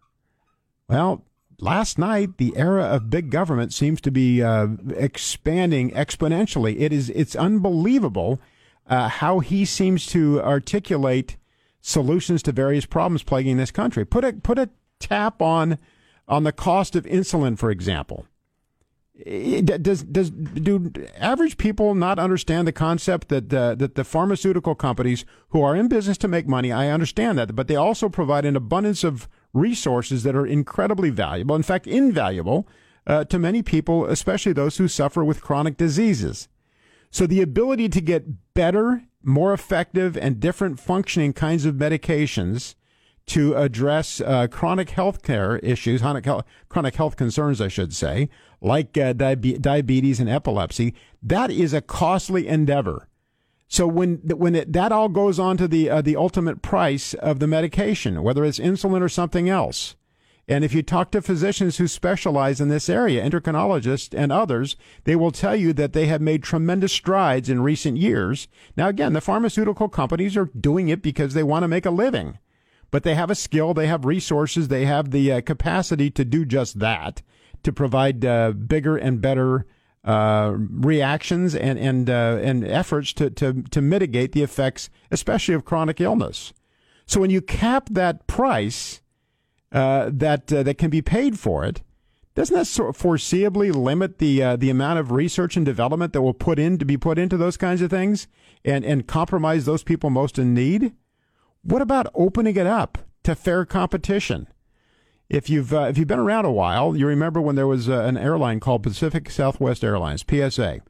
Well, 0.88 1.24
last 1.60 1.98
night 2.00 2.38
the 2.38 2.54
era 2.58 2.84
of 2.84 3.10
big 3.10 3.30
government 3.30 3.72
seems 3.72 4.02
to 4.02 4.12
be 4.12 4.42
uh, 4.42 4.68
expanding 4.96 5.92
exponentially. 5.92 6.80
It 6.80 6.92
is 6.92 7.10
it's 7.12 7.36
unbelievable 7.36 8.40
uh, 8.88 9.10
how 9.10 9.40
he 9.40 9.64
seems 9.64 10.06
to 10.08 10.42
articulate 10.42 11.38
solutions 11.82 12.42
to 12.44 12.52
various 12.52 12.86
problems 12.86 13.24
plaguing 13.24 13.58
this 13.58 13.72
country. 13.72 14.06
Put 14.06 14.26
a 14.26 14.34
put 14.34 14.58
a 14.58 14.70
tap 15.00 15.42
on 15.42 15.78
on 16.28 16.44
the 16.44 16.52
cost 16.52 16.96
of 16.96 17.06
insulin, 17.06 17.58
for 17.58 17.70
example. 17.70 18.26
Does 19.16 20.02
does 20.04 20.32
do 20.32 20.92
average 21.18 21.58
people 21.58 21.94
not 21.94 22.18
understand 22.18 22.68
the 22.68 22.72
concept 22.72 23.28
that 23.30 23.54
uh, 23.54 23.76
that 23.76 23.94
the 23.94 24.04
pharmaceutical 24.04 24.74
companies 24.74 25.24
who 25.50 25.62
are 25.62 25.76
in 25.76 25.88
business 25.88 26.18
to 26.20 26.28
make 26.28 26.48
money? 26.48 26.72
I 26.72 26.90
understand 26.90 27.38
that, 27.38 27.56
but 27.56 27.68
they 27.68 27.76
also 27.76 28.10
provide 28.10 28.44
an 28.44 28.56
abundance 28.56 29.04
of 29.04 29.30
resources 29.54 30.24
that 30.24 30.36
are 30.36 30.48
incredibly 30.48 31.12
valuable, 31.12 31.56
in 31.56 31.62
fact, 31.62 31.86
invaluable 31.86 32.68
uh, 33.06 33.24
to 33.26 33.38
many 33.38 33.62
people, 33.62 34.06
especially 34.06 34.52
those 34.52 34.78
who 34.78 34.88
suffer 34.88 35.24
with 35.24 35.42
chronic 35.42 35.78
diseases. 35.78 36.48
So 37.12 37.28
the 37.28 37.44
ability 37.44 37.90
to 37.90 38.02
get 38.02 38.54
better, 38.56 39.04
more 39.22 39.54
effective, 39.54 40.18
and 40.18 40.40
different 40.40 40.80
functioning 40.80 41.34
kinds 41.34 41.66
of 41.66 41.76
medications 41.76 42.74
to 43.26 43.56
address 43.56 44.20
uh, 44.22 44.48
chronic 44.48 44.90
health 44.90 45.22
care 45.22 45.58
issues, 45.60 46.02
chronic 46.02 46.96
health 46.96 47.16
concerns, 47.16 47.62
I 47.62 47.68
should 47.68 47.94
say, 47.94 48.30
like 48.64 48.98
uh, 48.98 49.14
diabetes 49.14 50.20
and 50.20 50.30
epilepsy, 50.30 50.96
that 51.22 51.52
is 51.52 51.74
a 51.74 51.82
costly 51.82 52.48
endeavor. 52.48 53.08
So 53.68 53.88
when 53.88 54.18
when 54.26 54.56
it, 54.56 54.74
that 54.74 54.92
all 54.92 55.10
goes 55.10 55.40
on 55.40 55.58
to 55.58 55.68
the 55.68 55.90
uh, 55.90 56.02
the 56.02 56.16
ultimate 56.16 56.62
price 56.62 57.14
of 57.16 57.40
the 57.40 57.48
medication, 57.48 58.24
whether 58.24 58.46
it's 58.46 58.60
insulin 58.60 59.02
or 59.02 59.10
something 59.10 59.50
else, 59.50 59.96
and 60.48 60.64
if 60.64 60.74
you 60.74 60.84
talk 60.84 61.12
to 61.12 61.22
physicians 61.22 61.78
who 61.78 61.88
specialize 61.88 62.62
in 62.62 62.70
this 62.70 62.88
area, 62.88 63.24
endocrinologists 63.28 64.18
and 64.18 64.32
others, 64.32 64.76
they 65.06 65.16
will 65.16 65.32
tell 65.32 65.56
you 65.56 65.74
that 65.74 65.94
they 65.94 66.06
have 66.06 66.22
made 66.22 66.44
tremendous 66.44 66.94
strides 66.94 67.50
in 67.50 67.64
recent 67.64 67.98
years. 67.98 68.48
Now, 68.78 68.90
again, 68.90 69.14
the 69.14 69.22
pharmaceutical 69.22 69.90
companies 69.90 70.38
are 70.38 70.50
doing 70.60 70.90
it 70.90 71.02
because 71.02 71.34
they 71.34 71.44
want 71.44 71.64
to 71.64 71.68
make 71.68 71.86
a 71.86 71.92
living 71.92 72.38
but 72.94 73.02
they 73.02 73.16
have 73.16 73.32
a 73.32 73.36
skill, 73.36 73.74
they 73.74 73.88
have 73.88 74.06
resources, 74.06 74.68
they 74.68 74.86
have 74.86 75.10
the 75.10 75.32
uh, 75.32 75.42
capacity 75.42 76.12
to 76.12 76.24
do 76.24 76.46
just 76.46 76.78
that, 76.78 77.24
to 77.64 77.74
provide 77.74 78.24
uh, 78.26 78.52
bigger 78.52 78.98
and 78.98 79.22
better 79.22 79.66
uh, 80.04 80.54
reactions 80.58 81.56
and 81.56 81.80
and 81.80 82.10
uh, 82.10 82.38
and 82.42 82.66
efforts 82.66 83.14
to, 83.14 83.30
to 83.30 83.64
to 83.64 83.82
mitigate 83.82 84.34
the 84.34 84.44
effects, 84.44 84.90
especially 85.12 85.56
of 85.56 85.66
chronic 85.66 86.02
illness. 86.02 86.54
So 87.06 87.22
when 87.22 87.30
you 87.30 87.42
cap 87.42 87.90
that 87.92 88.28
price 88.28 89.02
uh, 89.72 90.10
that 90.14 90.52
uh, 90.52 90.64
that 90.64 90.78
can 90.78 90.90
be 90.90 91.02
paid 91.02 91.40
for 91.40 91.64
it, 91.64 91.82
doesn't 92.36 92.56
that 92.56 92.66
sort 92.66 92.90
of 92.90 93.02
foreseeably 93.02 93.74
limit 93.74 94.18
the 94.18 94.44
uh, 94.44 94.56
the 94.56 94.70
amount 94.70 95.00
of 95.00 95.12
research 95.12 95.56
and 95.56 95.66
development 95.66 96.14
that 96.14 96.22
will 96.22 96.34
put 96.34 96.60
in 96.60 96.78
to 96.80 96.86
be 96.86 96.98
put 96.98 97.18
into 97.18 97.38
those 97.38 97.58
kinds 97.58 97.82
of 97.82 97.90
things 97.90 98.28
and 98.66 98.84
and 98.84 99.08
compromise 99.08 99.66
those 99.66 99.84
people 99.84 100.10
most 100.10 100.38
in 100.38 100.54
need? 100.54 100.94
What 101.62 101.82
about 101.82 102.08
opening 102.14 102.58
it 102.58 102.68
up 102.68 102.98
to 103.24 103.36
fair 103.36 103.66
competition? 103.66 104.48
If 105.34 105.50
you've 105.50 105.74
uh, 105.74 105.88
if 105.90 105.98
you've 105.98 106.08
been 106.08 106.20
around 106.20 106.46
a 106.46 106.52
while, 106.52 106.96
you 106.96 107.08
remember 107.08 107.42
when 107.42 107.56
there 107.56 107.66
was 107.66 107.90
uh, 107.90 108.02
an 108.02 108.18
airline 108.18 108.60
called 108.60 108.84
Pacific 108.84 109.32
Southwest 109.32 109.84
Airlines 109.84 110.24
(PSA). 110.30 110.82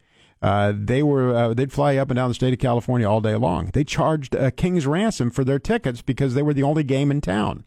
Uh, 0.41 0.73
they 0.75 1.01
were 1.01 1.33
uh, 1.33 1.53
they'd 1.53 1.71
fly 1.71 1.95
up 1.95 2.09
and 2.09 2.17
down 2.17 2.29
the 2.29 2.33
state 2.33 2.51
of 2.51 2.59
California 2.59 3.09
all 3.09 3.21
day 3.21 3.35
long. 3.35 3.69
They 3.71 3.85
charged 3.85 4.35
a 4.35 4.51
king's 4.51 4.85
ransom 4.85 5.31
for 5.31 5.45
their 5.45 5.59
tickets 5.59 6.01
because 6.01 6.33
they 6.33 6.41
were 6.41 6.53
the 6.53 6.61
only 6.61 6.83
game 6.83 7.09
in 7.09 7.21
town. 7.21 7.63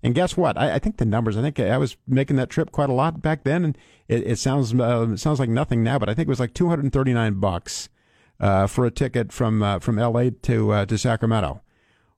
And 0.00 0.14
guess 0.14 0.36
what? 0.36 0.56
I, 0.56 0.74
I, 0.74 0.78
think 0.78 0.98
the 0.98 1.04
numbers. 1.04 1.36
I 1.36 1.42
think 1.42 1.58
I 1.58 1.76
was 1.76 1.96
making 2.06 2.36
that 2.36 2.50
trip 2.50 2.70
quite 2.70 2.88
a 2.88 2.92
lot 2.92 3.20
back 3.20 3.42
then, 3.42 3.64
and 3.64 3.78
it, 4.06 4.24
it 4.24 4.38
sounds 4.38 4.72
uh, 4.72 5.08
it 5.10 5.18
sounds 5.18 5.40
like 5.40 5.48
nothing 5.48 5.82
now, 5.82 5.98
but 5.98 6.08
I 6.08 6.14
think 6.14 6.28
it 6.28 6.30
was 6.30 6.38
like 6.38 6.54
two 6.54 6.68
hundred 6.68 6.84
and 6.84 6.92
thirty 6.92 7.12
nine 7.12 7.40
bucks 7.40 7.88
uh, 8.38 8.68
for 8.68 8.86
a 8.86 8.92
ticket 8.92 9.32
from 9.32 9.60
uh, 9.60 9.80
from 9.80 9.98
L.A. 9.98 10.30
to 10.30 10.70
uh, 10.70 10.86
to 10.86 10.96
Sacramento. 10.96 11.62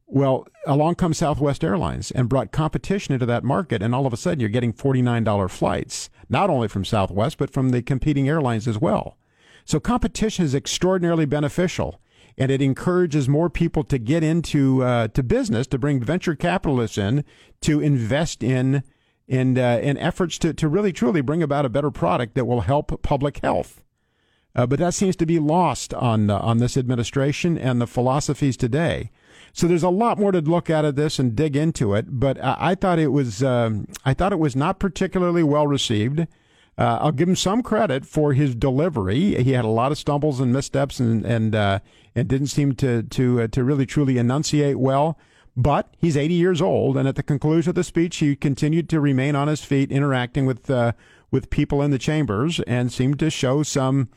Well, 0.08 0.46
along 0.66 0.94
comes 0.96 1.18
Southwest 1.18 1.64
Airlines 1.64 2.12
and 2.12 2.28
brought 2.28 2.52
competition 2.52 3.12
into 3.12 3.26
that 3.26 3.42
market, 3.42 3.82
and 3.82 3.94
all 3.94 4.06
of 4.06 4.12
a 4.12 4.16
sudden 4.16 4.38
you're 4.38 4.48
getting 4.48 4.72
$49 4.72 5.50
flights, 5.50 6.10
not 6.28 6.48
only 6.48 6.68
from 6.68 6.84
Southwest, 6.84 7.38
but 7.38 7.50
from 7.50 7.70
the 7.70 7.82
competing 7.82 8.28
airlines 8.28 8.68
as 8.68 8.78
well. 8.78 9.16
So 9.64 9.80
competition 9.80 10.44
is 10.44 10.54
extraordinarily 10.54 11.24
beneficial, 11.24 12.00
and 12.38 12.52
it 12.52 12.62
encourages 12.62 13.28
more 13.28 13.50
people 13.50 13.82
to 13.82 13.98
get 13.98 14.22
into 14.22 14.84
uh, 14.84 15.08
to 15.08 15.24
business, 15.24 15.66
to 15.68 15.78
bring 15.78 16.00
venture 16.00 16.36
capitalists 16.36 16.98
in, 16.98 17.24
to 17.62 17.80
invest 17.80 18.44
in 18.44 18.84
in, 19.26 19.58
uh, 19.58 19.80
in 19.82 19.98
efforts 19.98 20.38
to, 20.38 20.54
to 20.54 20.68
really 20.68 20.92
truly 20.92 21.20
bring 21.20 21.42
about 21.42 21.64
a 21.64 21.68
better 21.68 21.90
product 21.90 22.36
that 22.36 22.44
will 22.44 22.60
help 22.60 23.02
public 23.02 23.38
health. 23.38 23.82
Uh, 24.54 24.66
but 24.66 24.78
that 24.78 24.94
seems 24.94 25.16
to 25.16 25.26
be 25.26 25.40
lost 25.40 25.92
on 25.94 26.30
on 26.30 26.58
this 26.58 26.76
administration 26.76 27.58
and 27.58 27.80
the 27.80 27.86
philosophies 27.86 28.56
today. 28.56 29.10
So 29.56 29.66
there's 29.66 29.82
a 29.82 29.88
lot 29.88 30.18
more 30.18 30.32
to 30.32 30.42
look 30.42 30.68
at 30.68 30.84
of 30.84 30.96
this 30.96 31.18
and 31.18 31.34
dig 31.34 31.56
into 31.56 31.94
it. 31.94 32.20
But 32.20 32.38
I, 32.44 32.56
I 32.58 32.74
thought 32.74 32.98
it 32.98 33.10
was 33.10 33.42
um, 33.42 33.88
I 34.04 34.12
thought 34.12 34.34
it 34.34 34.38
was 34.38 34.54
not 34.54 34.78
particularly 34.78 35.42
well 35.42 35.66
received. 35.66 36.20
Uh, 36.78 36.98
I'll 37.00 37.12
give 37.12 37.26
him 37.26 37.36
some 37.36 37.62
credit 37.62 38.04
for 38.04 38.34
his 38.34 38.54
delivery. 38.54 39.42
He 39.42 39.52
had 39.52 39.64
a 39.64 39.68
lot 39.68 39.92
of 39.92 39.96
stumbles 39.96 40.40
and 40.40 40.52
missteps, 40.52 41.00
and 41.00 41.24
and 41.24 41.54
uh, 41.54 41.78
and 42.14 42.28
didn't 42.28 42.48
seem 42.48 42.74
to 42.74 43.02
to 43.04 43.40
uh, 43.40 43.46
to 43.48 43.64
really 43.64 43.86
truly 43.86 44.18
enunciate 44.18 44.78
well. 44.78 45.18
But 45.56 45.94
he's 45.96 46.18
80 46.18 46.34
years 46.34 46.60
old, 46.60 46.98
and 46.98 47.08
at 47.08 47.16
the 47.16 47.22
conclusion 47.22 47.70
of 47.70 47.76
the 47.76 47.84
speech, 47.84 48.18
he 48.18 48.36
continued 48.36 48.90
to 48.90 49.00
remain 49.00 49.34
on 49.34 49.48
his 49.48 49.64
feet, 49.64 49.90
interacting 49.90 50.44
with 50.44 50.68
uh, 50.68 50.92
with 51.30 51.48
people 51.48 51.80
in 51.80 51.90
the 51.90 51.98
chambers, 51.98 52.60
and 52.66 52.92
seemed 52.92 53.18
to 53.20 53.30
show 53.30 53.62
some, 53.62 54.10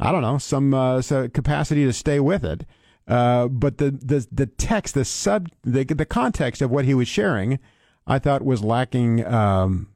I 0.00 0.10
don't 0.10 0.22
know, 0.22 0.38
some, 0.38 0.74
uh, 0.74 1.00
some 1.00 1.30
capacity 1.30 1.84
to 1.84 1.92
stay 1.92 2.18
with 2.18 2.44
it. 2.44 2.66
Uh, 3.06 3.48
but 3.48 3.78
the, 3.78 3.90
the 3.90 4.26
the 4.32 4.46
text, 4.46 4.94
the 4.94 5.04
sub, 5.04 5.48
the 5.62 5.84
the 5.84 6.06
context 6.06 6.62
of 6.62 6.70
what 6.70 6.84
he 6.84 6.94
was 6.94 7.06
sharing, 7.06 7.58
I 8.06 8.18
thought 8.18 8.42
was 8.42 8.62
lacking 8.64 9.24
um, 9.26 9.88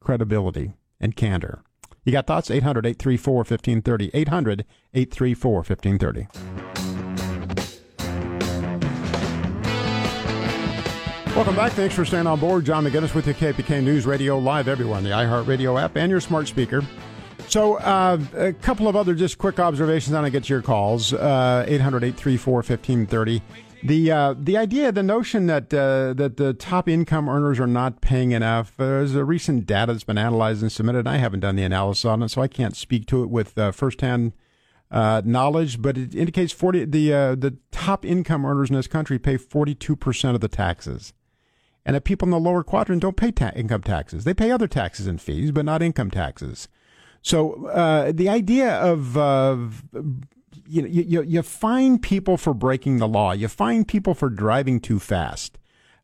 credibility 0.00 0.72
and 1.00 1.14
candor. 1.14 1.62
You 2.04 2.12
got 2.12 2.26
thoughts? 2.26 2.50
800 2.50 2.86
834 2.86 3.34
1530. 3.36 4.10
800 4.12 4.64
834 4.92 5.54
1530. 5.56 6.28
Welcome 11.34 11.56
back. 11.56 11.72
Thanks 11.72 11.94
for 11.94 12.04
staying 12.04 12.28
on 12.28 12.38
board. 12.38 12.64
John 12.64 12.84
McGinness 12.84 13.12
with 13.12 13.26
you, 13.26 13.34
KFBK 13.34 13.82
News 13.82 14.06
Radio, 14.06 14.38
live 14.38 14.68
everywhere 14.68 14.98
on 14.98 15.02
the 15.02 15.10
iHeartRadio 15.10 15.82
app 15.82 15.96
and 15.96 16.08
your 16.08 16.20
smart 16.20 16.46
speaker. 16.46 16.82
So, 17.48 17.74
uh, 17.76 18.18
a 18.34 18.52
couple 18.52 18.88
of 18.88 18.96
other 18.96 19.14
just 19.14 19.38
quick 19.38 19.60
observations 19.60 20.14
on 20.14 20.24
I 20.24 20.30
get 20.30 20.44
to 20.44 20.52
your 20.52 20.62
calls. 20.62 21.12
Uh, 21.12 21.64
800 21.68 22.02
834 22.02 22.54
1530. 22.54 23.42
The 23.84 24.10
uh, 24.10 24.34
the 24.38 24.56
idea, 24.56 24.90
the 24.92 25.02
notion 25.02 25.46
that 25.46 25.72
uh, 25.72 26.14
that 26.14 26.38
the 26.38 26.54
top 26.54 26.88
income 26.88 27.28
earners 27.28 27.60
are 27.60 27.66
not 27.66 28.00
paying 28.00 28.32
enough. 28.32 28.72
Uh, 28.80 28.84
there's 28.86 29.14
a 29.14 29.24
recent 29.24 29.66
data 29.66 29.92
that's 29.92 30.04
been 30.04 30.16
analyzed 30.16 30.62
and 30.62 30.72
submitted. 30.72 31.06
I 31.06 31.18
haven't 31.18 31.40
done 31.40 31.56
the 31.56 31.64
analysis 31.64 32.06
on 32.06 32.22
it, 32.22 32.30
so 32.30 32.40
I 32.40 32.48
can't 32.48 32.74
speak 32.74 33.06
to 33.08 33.22
it 33.22 33.28
with 33.28 33.58
firsthand 33.74 34.32
knowledge. 34.90 35.82
But 35.82 35.98
it 35.98 36.14
indicates 36.14 36.52
forty 36.52 36.86
the 36.86 37.08
the 37.38 37.58
top 37.72 38.06
income 38.06 38.46
earners 38.46 38.70
in 38.70 38.76
this 38.76 38.86
country 38.86 39.18
pay 39.18 39.36
forty 39.36 39.74
two 39.74 39.96
percent 39.96 40.34
of 40.34 40.40
the 40.40 40.48
taxes, 40.48 41.12
and 41.84 41.94
that 41.94 42.04
people 42.04 42.24
in 42.24 42.30
the 42.30 42.40
lower 42.40 42.64
quadrant 42.64 43.02
don't 43.02 43.18
pay 43.18 43.32
ta- 43.32 43.52
income 43.54 43.82
taxes. 43.82 44.24
They 44.24 44.32
pay 44.32 44.50
other 44.50 44.66
taxes 44.66 45.06
and 45.06 45.20
fees, 45.20 45.50
but 45.52 45.66
not 45.66 45.82
income 45.82 46.10
taxes. 46.10 46.68
So 47.24 47.68
uh, 47.68 48.12
the 48.12 48.28
idea 48.28 48.74
of 48.74 49.16
you 50.68 50.82
know 50.82 50.88
you, 50.88 51.22
you 51.22 51.42
fine 51.42 51.98
people 51.98 52.36
for 52.36 52.52
breaking 52.52 52.98
the 52.98 53.08
law, 53.08 53.32
you 53.32 53.48
fine 53.48 53.86
people 53.86 54.14
for 54.14 54.28
driving 54.28 54.78
too 54.78 54.98
fast, 54.98 55.58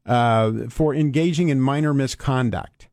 uh, 0.06 0.68
for 0.70 0.94
engaging 0.94 1.50
in 1.50 1.60
minor 1.60 1.92
misconduct. 1.92 2.88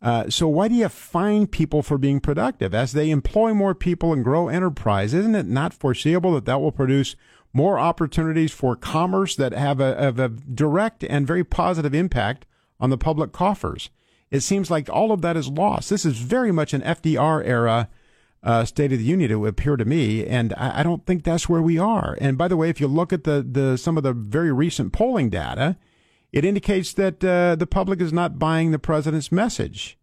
Uh, 0.00 0.30
so 0.30 0.48
why 0.48 0.68
do 0.68 0.74
you 0.74 0.88
fine 0.88 1.46
people 1.46 1.82
for 1.82 1.98
being 1.98 2.18
productive 2.18 2.74
as 2.74 2.92
they 2.92 3.10
employ 3.10 3.52
more 3.52 3.74
people 3.74 4.14
and 4.14 4.24
grow 4.24 4.48
enterprise? 4.48 5.12
Isn't 5.12 5.34
it 5.34 5.46
not 5.46 5.74
foreseeable 5.74 6.32
that 6.32 6.46
that 6.46 6.62
will 6.62 6.72
produce 6.72 7.14
more 7.52 7.78
opportunities 7.78 8.52
for 8.52 8.74
commerce 8.74 9.36
that 9.36 9.52
have 9.52 9.80
a, 9.80 9.94
have 10.00 10.18
a 10.18 10.30
direct 10.30 11.04
and 11.04 11.26
very 11.26 11.44
positive 11.44 11.92
impact 11.92 12.46
on 12.80 12.88
the 12.88 12.96
public 12.96 13.32
coffers? 13.32 13.90
It 14.30 14.40
seems 14.40 14.70
like 14.70 14.88
all 14.88 15.12
of 15.12 15.22
that 15.22 15.36
is 15.36 15.48
lost. 15.48 15.90
This 15.90 16.04
is 16.04 16.18
very 16.18 16.52
much 16.52 16.72
an 16.72 16.82
FDR 16.82 17.44
era 17.44 17.88
uh, 18.42 18.64
State 18.64 18.92
of 18.92 18.98
the 18.98 19.04
Union, 19.04 19.30
it 19.30 19.34
would 19.34 19.50
appear 19.50 19.76
to 19.76 19.84
me, 19.84 20.26
and 20.26 20.54
I, 20.54 20.80
I, 20.80 20.82
don't 20.82 21.04
think 21.04 21.24
that's 21.24 21.48
where 21.48 21.60
we 21.60 21.78
are. 21.78 22.16
And 22.20 22.38
by 22.38 22.48
the 22.48 22.56
way, 22.56 22.70
if 22.70 22.80
you 22.80 22.86
look 22.86 23.12
at 23.12 23.24
the, 23.24 23.46
the 23.48 23.76
some 23.76 23.98
of 23.98 24.02
the 24.02 24.14
very 24.14 24.50
recent 24.50 24.92
polling 24.92 25.28
data, 25.28 25.76
it 26.32 26.44
indicates 26.44 26.94
that 26.94 27.22
uh, 27.22 27.56
the 27.56 27.66
public 27.66 28.00
is 28.00 28.12
not 28.12 28.38
buying 28.38 28.70
the 28.70 28.78
president's 28.78 29.30
message. 29.30 29.98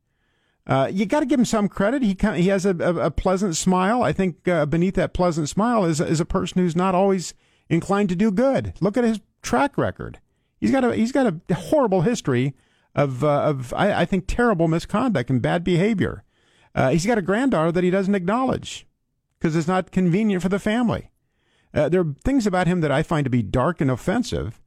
Uh, 0.67 0.89
you 0.91 1.05
got 1.05 1.21
to 1.21 1.25
give 1.25 1.39
him 1.39 1.45
some 1.45 1.67
credit. 1.67 2.03
He 2.03 2.13
kind 2.13 2.39
he 2.39 2.49
has 2.49 2.65
a, 2.65 2.75
a, 2.77 3.05
a 3.05 3.11
pleasant 3.11 3.55
smile. 3.55 4.03
I 4.03 4.11
think 4.11 4.47
uh, 4.47 4.65
beneath 4.65 4.95
that 4.95 5.13
pleasant 5.13 5.49
smile 5.49 5.85
is 5.85 5.99
is 5.99 6.19
a 6.19 6.25
person 6.25 6.61
who's 6.61 6.75
not 6.75 6.93
always 6.93 7.33
inclined 7.69 8.09
to 8.09 8.15
do 8.15 8.31
good. 8.31 8.73
Look 8.81 8.97
at 8.97 9.03
his 9.03 9.19
track 9.41 9.77
record. 9.77 10.19
He's 10.59 10.71
got 10.71 10.83
a 10.83 10.93
he's 10.93 11.11
got 11.11 11.33
a 11.49 11.53
horrible 11.55 12.01
history 12.01 12.53
of, 12.97 13.23
uh, 13.23 13.41
of 13.43 13.73
I, 13.73 14.01
I, 14.01 14.05
think, 14.05 14.25
terrible 14.27 14.67
misconduct 14.67 15.29
and 15.29 15.41
bad 15.41 15.63
behavior. 15.63 16.23
Uh, 16.75 16.89
he's 16.89 17.05
got 17.05 17.19
a 17.19 17.21
granddaughter 17.21 17.71
that 17.71 17.83
he 17.83 17.91
doesn't 17.91 18.15
acknowledge 18.15 18.87
because 19.39 19.55
it's 19.55 19.67
not 19.67 19.91
convenient 19.91 20.41
for 20.41 20.49
the 20.49 20.59
family. 20.59 21.11
Uh, 21.73 21.87
there 21.87 22.01
are 22.01 22.15
things 22.23 22.47
about 22.47 22.67
him 22.67 22.81
that 22.81 22.91
I 22.91 23.03
find 23.03 23.23
to 23.23 23.29
be 23.29 23.43
dark 23.43 23.79
and 23.81 23.91
offensive, 23.91 24.59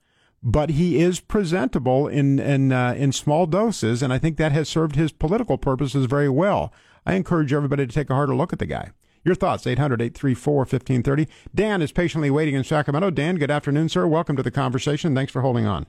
but 0.42 0.70
he 0.70 1.00
is 1.00 1.18
presentable 1.18 2.06
in 2.06 2.38
in 2.38 2.72
uh, 2.72 2.94
in 2.96 3.12
small 3.12 3.46
doses, 3.46 4.02
and 4.02 4.12
I 4.12 4.18
think 4.18 4.36
that 4.36 4.52
has 4.52 4.68
served 4.68 4.96
his 4.96 5.12
political 5.12 5.58
purposes 5.58 6.06
very 6.06 6.28
well. 6.28 6.72
I 7.04 7.14
encourage 7.14 7.52
everybody 7.52 7.86
to 7.86 7.92
take 7.92 8.10
a 8.10 8.14
harder 8.14 8.34
look 8.34 8.52
at 8.52 8.58
the 8.58 8.66
guy. 8.66 8.90
Your 9.24 9.34
thoughts, 9.34 9.66
800 9.66 10.00
834 10.00 10.54
1530. 10.58 11.26
Dan 11.54 11.82
is 11.82 11.92
patiently 11.92 12.30
waiting 12.30 12.54
in 12.54 12.64
Sacramento. 12.64 13.10
Dan, 13.10 13.36
good 13.36 13.50
afternoon, 13.50 13.88
sir. 13.88 14.06
Welcome 14.06 14.36
to 14.36 14.42
the 14.42 14.50
conversation. 14.50 15.14
Thanks 15.14 15.32
for 15.32 15.42
holding 15.42 15.66
on. 15.66 15.86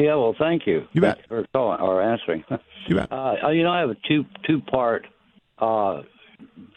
Yeah, 0.00 0.14
well, 0.14 0.34
thank 0.38 0.66
you. 0.66 0.86
You 0.92 1.00
bet. 1.02 1.18
For 1.28 1.44
calling 1.52 1.80
or 1.80 2.02
answering. 2.02 2.44
You 2.88 2.96
bet. 2.96 3.12
Uh, 3.12 3.50
you 3.50 3.62
know, 3.62 3.70
I 3.70 3.80
have 3.80 3.90
a 3.90 3.96
two 4.08 4.24
two 4.46 4.60
part 4.62 5.06
uh, 5.58 6.00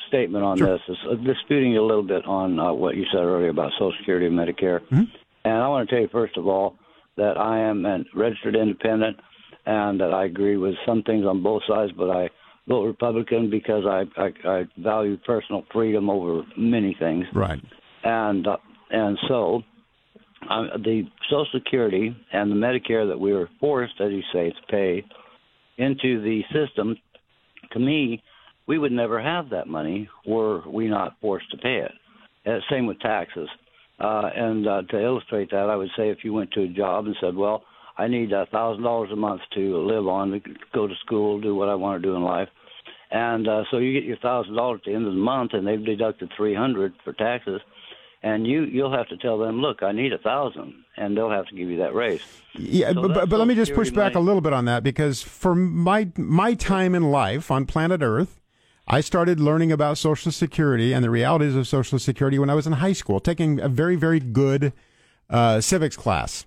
statement 0.10 0.44
on 0.44 0.58
Sure. 0.58 0.74
this. 0.74 0.82
It's 0.90 1.00
uh, 1.10 1.16
disputing 1.24 1.78
a 1.78 1.82
little 1.82 2.04
bit 2.04 2.26
on 2.26 2.60
uh, 2.60 2.74
what 2.74 2.96
you 2.98 3.06
said 3.12 3.22
earlier 3.22 3.50
about 3.50 3.72
Social 3.80 3.94
Security 4.00 4.26
and 4.28 4.38
Medicare. 4.38 4.82
Mm-hmm. 4.82 5.04
And 5.46 5.54
I 5.54 5.68
want 5.70 5.88
to 5.88 5.96
tell 5.96 6.02
you 6.02 6.10
first 6.12 6.36
of 6.38 6.48
all 6.48 6.76
that 7.18 7.38
I 7.38 7.60
am 7.60 7.86
a 7.86 8.00
registered 8.14 8.56
independent, 8.56 9.18
and 9.66 10.00
that 10.02 10.14
I 10.14 10.26
agree 10.26 10.58
with 10.58 10.76
some 10.86 11.04
things 11.04 11.26
on 11.26 11.42
both 11.42 11.62
sides, 11.68 11.92
but 11.98 12.10
I 12.10 12.30
vote 12.68 12.84
Republican 12.86 13.50
because 13.50 13.86
I 13.86 14.04
I, 14.22 14.30
I 14.46 14.64
value 14.78 15.18
personal 15.26 15.64
freedom 15.72 16.10
over 16.10 16.44
many 16.58 16.96
things. 17.00 17.26
Right. 17.34 17.62
and 18.04 18.46
uh, 18.46 18.58
and 18.92 19.18
so 19.30 19.64
um, 20.50 20.70
the 20.84 21.04
Social 21.30 21.48
Security 21.54 22.16
and 22.32 22.52
the 22.52 22.56
Medicare 22.56 23.08
that 23.08 23.20
we 23.20 23.34
were 23.34 23.50
forced, 23.60 24.00
as 24.00 24.12
you 24.12 24.22
say, 24.32 24.50
to 24.50 24.68
pay 24.70 25.04
into 25.78 26.22
the 26.22 26.42
system. 26.54 26.96
To 27.72 27.80
me, 27.80 28.22
we 28.68 28.78
would 28.78 28.92
never 28.92 29.22
have 29.22 29.50
that 29.50 29.68
money 29.68 30.10
were 30.26 30.62
we 30.68 30.88
not 30.88 31.16
forced 31.22 31.50
to 31.52 31.58
pay 31.58 31.86
it. 31.86 31.92
Uh, 32.46 32.60
same 32.70 32.86
with 32.86 33.00
taxes. 33.00 33.50
Uh, 34.00 34.30
and 34.36 34.68
uh, 34.68 34.82
to 34.90 35.02
illustrate 35.02 35.50
that, 35.52 35.70
I 35.70 35.76
would 35.76 35.90
say 35.96 36.10
if 36.10 36.20
you 36.24 36.34
went 36.34 36.52
to 36.52 36.64
a 36.64 36.68
job 36.68 37.06
and 37.06 37.16
said, 37.22 37.36
"Well, 37.36 37.64
I 37.98 38.08
need 38.08 38.32
a 38.34 38.46
thousand 38.48 38.84
dollars 38.84 39.10
a 39.14 39.16
month 39.16 39.42
to 39.54 39.78
live 39.78 40.08
on, 40.08 40.32
to 40.32 40.40
go 40.74 40.88
to 40.88 40.94
school, 41.06 41.40
do 41.40 41.56
what 41.56 41.70
I 41.70 41.76
want 41.76 42.02
to 42.02 42.08
do 42.08 42.16
in 42.16 42.24
life," 42.24 42.50
and 43.12 43.48
uh, 43.48 43.64
so 43.70 43.78
you 43.78 43.94
get 43.94 44.04
your 44.04 44.18
thousand 44.18 44.56
dollars 44.56 44.82
at 44.84 44.90
the 44.90 44.96
end 44.96 45.06
of 45.06 45.14
the 45.14 45.20
month, 45.20 45.52
and 45.54 45.66
they've 45.66 45.86
deducted 45.86 46.32
three 46.36 46.56
hundred 46.56 46.94
for 47.04 47.14
taxes 47.14 47.62
and 48.24 48.48
you 48.48 48.64
you'll 48.64 48.96
have 48.96 49.08
to 49.10 49.18
tell 49.18 49.38
them, 49.38 49.60
look, 49.60 49.84
I 49.84 49.92
need 49.92 50.14
a 50.14 50.18
thousand, 50.18 50.74
and 50.98 51.16
they'll 51.16 51.30
have 51.30 51.46
to 51.48 51.56
give 51.56 51.70
you 51.70 51.78
that 51.78 51.94
raise. 51.94 52.22
Yeah, 52.56 52.94
So 52.94 53.08
but, 53.10 53.30
but, 53.30 53.38
let 53.38 53.48
me 53.48 53.56
just 53.56 53.74
push 53.74 53.92
back 53.92 54.16
a 54.16 54.20
little 54.20 54.42
bit 54.42 54.54
on 54.54 54.66
that 54.66 54.82
because 54.82 55.22
for 55.22 55.54
my 55.54 56.10
my 56.18 56.54
time 56.54 56.96
in 56.96 57.12
life 57.12 57.52
on 57.52 57.66
planet 57.66 58.02
Earth, 58.02 58.40
I 58.88 59.02
started 59.02 59.40
learning 59.40 59.72
about 59.72 59.98
Social 59.98 60.32
Security 60.32 60.94
and 60.94 61.04
the 61.04 61.10
realities 61.10 61.56
of 61.56 61.68
Social 61.68 62.00
Security 62.00 62.40
when 62.40 62.50
I 62.50 62.54
was 62.54 62.66
in 62.66 62.74
high 62.74 62.94
school, 62.94 63.20
taking 63.20 63.60
a 63.60 63.68
very 63.68 63.98
very 63.98 64.22
good 64.22 64.72
uh, 65.30 65.60
civics 65.62 65.98
class. 65.98 66.46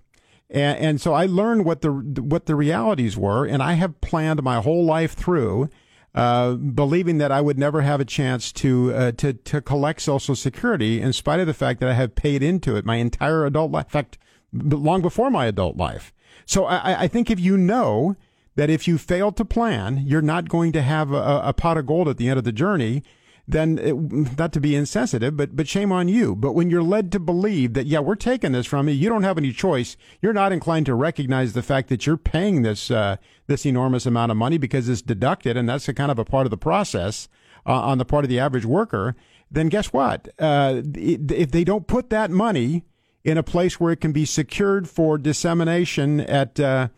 And, 0.49 0.78
and 0.78 1.00
so 1.00 1.12
I 1.12 1.26
learned 1.26 1.64
what 1.64 1.83
the 1.83 1.92
what 1.92 2.47
the 2.47 2.54
realities 2.54 3.16
were, 3.18 3.45
and 3.45 3.62
I 3.62 3.75
have 3.75 4.00
planned 4.00 4.42
my 4.42 4.62
whole 4.62 4.85
life 4.85 5.12
through, 5.12 5.68
uh, 6.16 6.54
believing 6.54 7.18
that 7.18 7.30
I 7.30 7.40
would 7.40 7.58
never 7.58 7.82
have 7.82 8.00
a 8.00 8.04
chance 8.04 8.50
to 8.52 8.94
uh, 8.94 9.12
to 9.12 9.35
to 9.35 9.61
collect 9.61 10.00
Social 10.00 10.35
Security, 10.35 11.00
in 11.00 11.12
spite 11.12 11.40
of 11.40 11.46
the 11.46 11.54
fact 11.54 11.78
that 11.80 11.88
I 11.88 11.94
have 11.94 12.14
paid 12.14 12.42
into 12.42 12.75
it 12.76 12.85
my 12.85 12.96
entire 12.96 13.44
adult 13.44 13.70
life. 13.70 13.87
In 13.87 13.90
fact, 13.90 14.18
long 14.52 15.02
before 15.02 15.30
my 15.30 15.46
adult 15.46 15.76
life. 15.76 16.12
So 16.46 16.64
I, 16.64 17.02
I 17.02 17.08
think 17.08 17.30
if 17.30 17.38
you 17.38 17.56
know 17.56 18.16
that 18.54 18.70
if 18.70 18.88
you 18.88 18.96
fail 18.99 19.30
to 19.32 19.44
plan, 19.44 20.02
you're 20.06 20.23
not 20.23 20.49
going 20.49 20.73
to 20.73 20.82
have 20.82 21.12
a, 21.12 21.42
a 21.44 21.52
pot 21.52 21.76
of 21.76 21.87
gold 21.87 22.08
at 22.08 22.16
the 22.16 22.28
end 22.28 22.38
of 22.38 22.44
the 22.44 22.52
journey, 22.52 23.02
then 23.49 23.79
it, 23.79 23.95
not 24.38 24.53
to 24.53 24.61
be 24.61 24.75
insensitive, 24.75 25.37
but 25.37 25.55
but 25.55 25.69
shame 25.69 25.93
on 25.93 26.09
you. 26.09 26.35
But 26.35 26.53
when 26.53 26.69
you're 26.69 26.83
led 26.83 27.12
to 27.12 27.21
believe 27.21 27.75
that 27.75 27.87
yeah, 27.87 28.00
we're 28.00 28.17
taking 28.17 28.53
this 28.53 28.67
from 28.67 28.88
you, 28.88 28.95
you 28.95 29.09
don't 29.09 29.23
have 29.23 29.38
any 29.38 29.53
choice. 29.53 29.97
You're 30.21 30.33
not 30.33 30.53
inclined 30.53 30.87
to 30.87 30.95
recognize 30.95 31.53
the 31.53 31.62
fact 31.62 31.88
that 31.88 32.07
you're 32.07 32.17
paying 32.17 32.62
this 32.62 32.91
uh, 32.91 33.17
this 33.47 33.65
enormous 33.65 34.07
amount 34.07 34.33
of 34.33 34.37
money 34.37 34.59
because 34.59 34.88
it's 34.88 35.03
deducted, 35.03 35.57
and 35.57 35.69
that's 35.69 35.88
a 35.88 35.95
kind 35.95 36.11
of 36.11 36.19
a 36.19 36.25
part 36.25 36.47
of 36.47 36.50
the 36.50 36.57
process 36.57 37.29
uh, 37.65 37.73
on 37.73 37.99
the 37.99 38.05
part 38.05 38.25
of 38.25 38.29
the 38.29 38.41
average 38.41 38.67
worker. 38.67 39.15
Then 39.50 39.69
guess 39.69 39.93
what? 39.93 40.29
Uh, 40.38 40.83
if 40.95 41.53
they 41.53 41.62
don't 41.62 41.87
put 41.87 42.11
that 42.11 42.31
money 42.33 42.85
in 43.25 43.38
a 43.38 43.43
place 43.43 43.79
where 43.79 43.93
it 43.93 44.00
can 44.00 44.12
be 44.12 44.25
secured 44.25 44.88
for 44.88 45.19
dissemination 45.19 46.21
at 46.21 46.59
uh, 46.59 46.88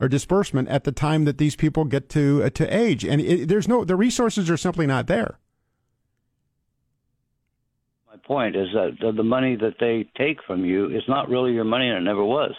or 0.00 0.08
disbursement 0.08 0.68
at 0.68 0.84
the 0.84 0.92
time 0.92 1.24
that 1.24 1.38
these 1.38 1.56
people 1.56 1.84
get 1.84 2.10
to 2.10 2.42
uh, 2.44 2.50
to 2.50 2.66
age, 2.76 3.04
and 3.04 3.22
it, 3.22 3.48
there's 3.48 3.68
no 3.68 3.84
the 3.84 3.96
resources 3.96 4.50
are 4.50 4.56
simply 4.58 4.86
not 4.86 5.06
there. 5.06 5.38
Point 8.26 8.56
is 8.56 8.68
that 8.72 8.96
the, 9.00 9.12
the 9.12 9.22
money 9.22 9.56
that 9.56 9.74
they 9.80 10.08
take 10.16 10.38
from 10.46 10.64
you 10.64 10.86
is 10.86 11.02
not 11.08 11.28
really 11.28 11.52
your 11.52 11.64
money, 11.64 11.88
and 11.88 11.98
it 11.98 12.00
never 12.02 12.24
was. 12.24 12.52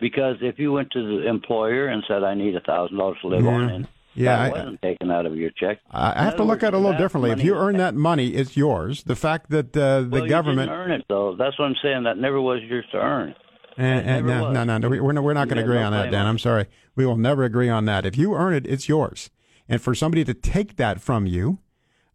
Because 0.00 0.36
if 0.40 0.58
you 0.58 0.72
went 0.72 0.90
to 0.92 1.00
the 1.20 1.28
employer 1.28 1.88
and 1.88 2.02
said, 2.08 2.24
"I 2.24 2.34
need 2.34 2.56
a 2.56 2.60
thousand 2.60 2.96
dollars 2.96 3.18
to 3.22 3.28
live 3.28 3.46
on," 3.46 3.68
and 3.68 3.88
Yeah, 4.14 4.36
that 4.36 4.40
I- 4.40 4.50
wasn't 4.50 4.82
taken 4.82 5.10
out 5.10 5.26
of 5.26 5.36
your 5.36 5.50
check. 5.50 5.78
I 5.90 6.20
I 6.20 6.24
have 6.24 6.36
to 6.36 6.44
look 6.44 6.62
at 6.62 6.72
it 6.72 6.76
a 6.76 6.78
little 6.78 6.98
differently. 6.98 7.30
If 7.30 7.44
you 7.44 7.54
earn 7.54 7.76
that 7.76 7.94
money, 7.94 8.28
it's 8.28 8.56
yours. 8.56 9.04
The 9.04 9.16
fact 9.16 9.50
that 9.50 9.76
uh, 9.76 10.00
the 10.02 10.08
well, 10.10 10.26
government 10.26 10.70
you 10.70 10.76
didn't 10.76 10.90
earn 10.90 10.90
it 10.92 11.04
though. 11.08 11.36
That's 11.36 11.58
what 11.58 11.66
I'm 11.66 11.76
saying. 11.82 12.04
That 12.04 12.18
never 12.18 12.40
was 12.40 12.62
yours 12.62 12.84
to 12.92 12.98
earn. 12.98 13.34
And, 13.76 14.06
and 14.06 14.26
no, 14.26 14.50
no, 14.50 14.64
no, 14.64 14.78
no, 14.78 14.88
we- 14.88 15.00
we're 15.00 15.12
not, 15.12 15.24
we're 15.24 15.32
not 15.32 15.48
going 15.48 15.56
to 15.56 15.62
agree 15.62 15.78
no 15.78 15.86
on 15.86 15.92
that, 15.92 16.10
Dan. 16.10 16.26
I'm 16.26 16.38
sorry. 16.38 16.66
We 16.94 17.06
will 17.06 17.16
never 17.16 17.44
agree 17.44 17.70
on 17.70 17.86
that. 17.86 18.04
If 18.04 18.18
you 18.18 18.34
earn 18.34 18.52
it, 18.52 18.66
it's 18.66 18.86
yours. 18.86 19.30
And 19.66 19.80
for 19.80 19.94
somebody 19.94 20.24
to 20.24 20.34
take 20.34 20.76
that 20.76 21.00
from 21.00 21.26
you 21.26 21.60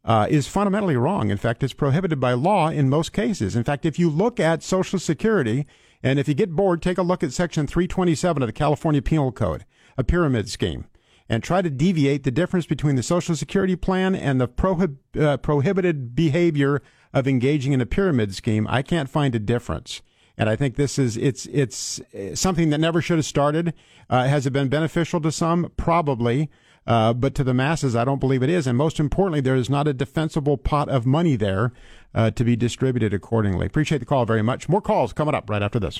uh, 0.07 0.25
is 0.29 0.47
fundamentally 0.47 0.95
wrong. 0.95 1.29
In 1.29 1.37
fact, 1.37 1.61
it's 1.61 1.73
prohibited 1.73 2.19
by 2.19 2.31
law 2.31 2.69
in 2.69 2.89
most 2.89 3.11
cases. 3.11 3.55
In 3.55 3.65
fact, 3.65 3.85
if 3.85 3.99
you 3.99 4.09
look 4.09 4.39
at 4.39 4.63
Social 4.63 4.99
Security, 4.99 5.67
and 6.01 6.17
if 6.17 6.29
you 6.29 6.33
get 6.33 6.55
bored, 6.55 6.81
take 6.81 6.97
a 6.97 7.03
look 7.03 7.23
at 7.23 7.33
Section 7.33 7.67
327 7.67 8.41
of 8.41 8.47
the 8.47 8.53
California 8.53 9.01
Penal 9.01 9.33
Code, 9.33 9.65
a 9.97 10.05
pyramid 10.05 10.49
scheme, 10.49 10.85
and 11.27 11.43
try 11.43 11.61
to 11.61 11.69
deviate 11.69 12.23
the 12.23 12.31
difference 12.31 12.65
between 12.65 12.95
the 12.95 13.03
Social 13.03 13.35
Security 13.35 13.75
plan 13.75 14.15
and 14.15 14.39
the 14.39 14.47
prohib- 14.47 14.97
uh, 15.19 15.35
prohibited 15.37 16.15
behavior 16.15 16.81
of 17.13 17.27
engaging 17.27 17.73
in 17.73 17.81
a 17.81 17.85
pyramid 17.85 18.33
scheme. 18.33 18.65
I 18.69 18.83
can't 18.83 19.09
find 19.09 19.35
a 19.35 19.39
difference. 19.39 20.01
And 20.37 20.49
I 20.49 20.55
think 20.55 20.75
this 20.75 20.99
is 20.99 21.17
it's 21.17 21.47
it's 21.47 21.99
uh, 22.13 22.35
something 22.35 22.69
that 22.69 22.77
never 22.77 23.01
should 23.01 23.17
have 23.17 23.25
started. 23.25 23.73
Uh, 24.09 24.25
has 24.25 24.45
it 24.45 24.53
been 24.53 24.69
beneficial 24.69 25.19
to 25.21 25.31
some? 25.31 25.71
Probably, 25.77 26.49
uh, 26.87 27.13
but 27.13 27.35
to 27.35 27.43
the 27.43 27.53
masses, 27.53 27.95
I 27.95 28.05
don't 28.05 28.19
believe 28.19 28.41
it 28.41 28.49
is. 28.49 28.65
And 28.65 28.77
most 28.77 28.99
importantly, 28.99 29.41
there 29.41 29.55
is 29.55 29.69
not 29.69 29.87
a 29.87 29.93
defensible 29.93 30.57
pot 30.57 30.87
of 30.89 31.05
money 31.05 31.35
there 31.35 31.73
uh, 32.15 32.31
to 32.31 32.43
be 32.43 32.55
distributed 32.55 33.13
accordingly. 33.13 33.65
Appreciate 33.67 33.99
the 33.99 34.05
call 34.05 34.25
very 34.25 34.41
much. 34.41 34.69
More 34.69 34.81
calls 34.81 35.13
coming 35.13 35.35
up 35.35 35.49
right 35.49 35.61
after 35.61 35.79
this. 35.79 35.99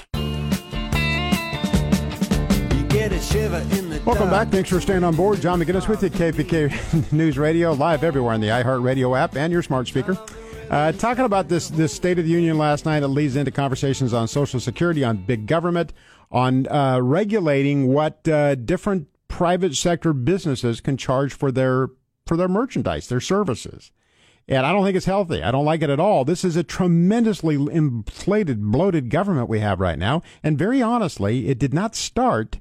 You 2.74 2.84
get 2.88 3.12
a 3.12 3.20
shiver 3.20 3.58
in 3.78 3.90
the 3.90 4.02
Welcome 4.06 4.30
back. 4.30 4.48
Thanks 4.48 4.70
for 4.70 4.80
staying 4.80 5.04
on 5.04 5.18
board. 5.18 5.42
John 5.42 5.62
McGinness 5.62 5.90
with 5.90 6.02
you, 6.02 6.10
KFBK 6.10 7.12
News 7.12 7.38
Radio, 7.38 7.74
live 7.74 8.06
everywhere 8.06 8.34
on 8.34 8.40
the 8.40 8.48
iHeartRadio 8.48 9.20
app 9.20 9.36
and 9.36 9.52
your 9.52 9.62
smart 9.62 9.90
speaker. 9.90 10.18
Uh, 10.70 10.94
talking 10.94 11.26
about 11.26 11.50
this 11.50 11.70
this 11.70 11.94
State 11.94 12.18
of 12.20 12.26
the 12.26 12.32
Union 12.32 12.58
last 12.58 12.86
night, 12.86 13.04
it 13.04 13.08
leads 13.10 13.36
into 13.36 13.52
conversations 13.52 14.14
on 14.14 14.28
Social 14.30 14.62
Security, 14.62 15.04
on 15.04 15.18
big 15.18 15.46
government, 15.46 15.92
on 16.32 16.68
uh, 16.68 17.00
regulating 17.02 17.88
what 17.88 18.26
uh, 18.30 18.56
different 18.56 19.08
private 19.38 19.76
sector 19.76 20.14
businesses 20.14 20.82
can 20.82 20.98
charge 20.98 21.32
for 21.32 21.52
their 21.52 21.90
for 22.26 22.36
their 22.36 22.48
merchandise, 22.48 23.08
their 23.08 23.22
services. 23.22 23.92
And 24.48 24.66
I 24.66 24.74
don't 24.74 24.84
think 24.84 24.98
it's 24.98 25.06
healthy. 25.06 25.44
I 25.44 25.52
don't 25.52 25.64
like 25.64 25.84
it 25.84 25.92
at 25.92 26.00
all. 26.00 26.26
This 26.26 26.44
is 26.44 26.56
a 26.56 26.64
tremendously 26.64 27.54
inflated, 27.54 28.64
bloated 28.72 29.12
government 29.12 29.48
we 29.48 29.60
have 29.60 29.80
right 29.80 30.00
now. 30.00 30.24
And 30.42 30.58
very 30.58 30.82
honestly, 30.82 31.50
it 31.50 31.60
did 31.60 31.72
not 31.72 31.96
start 31.96 32.60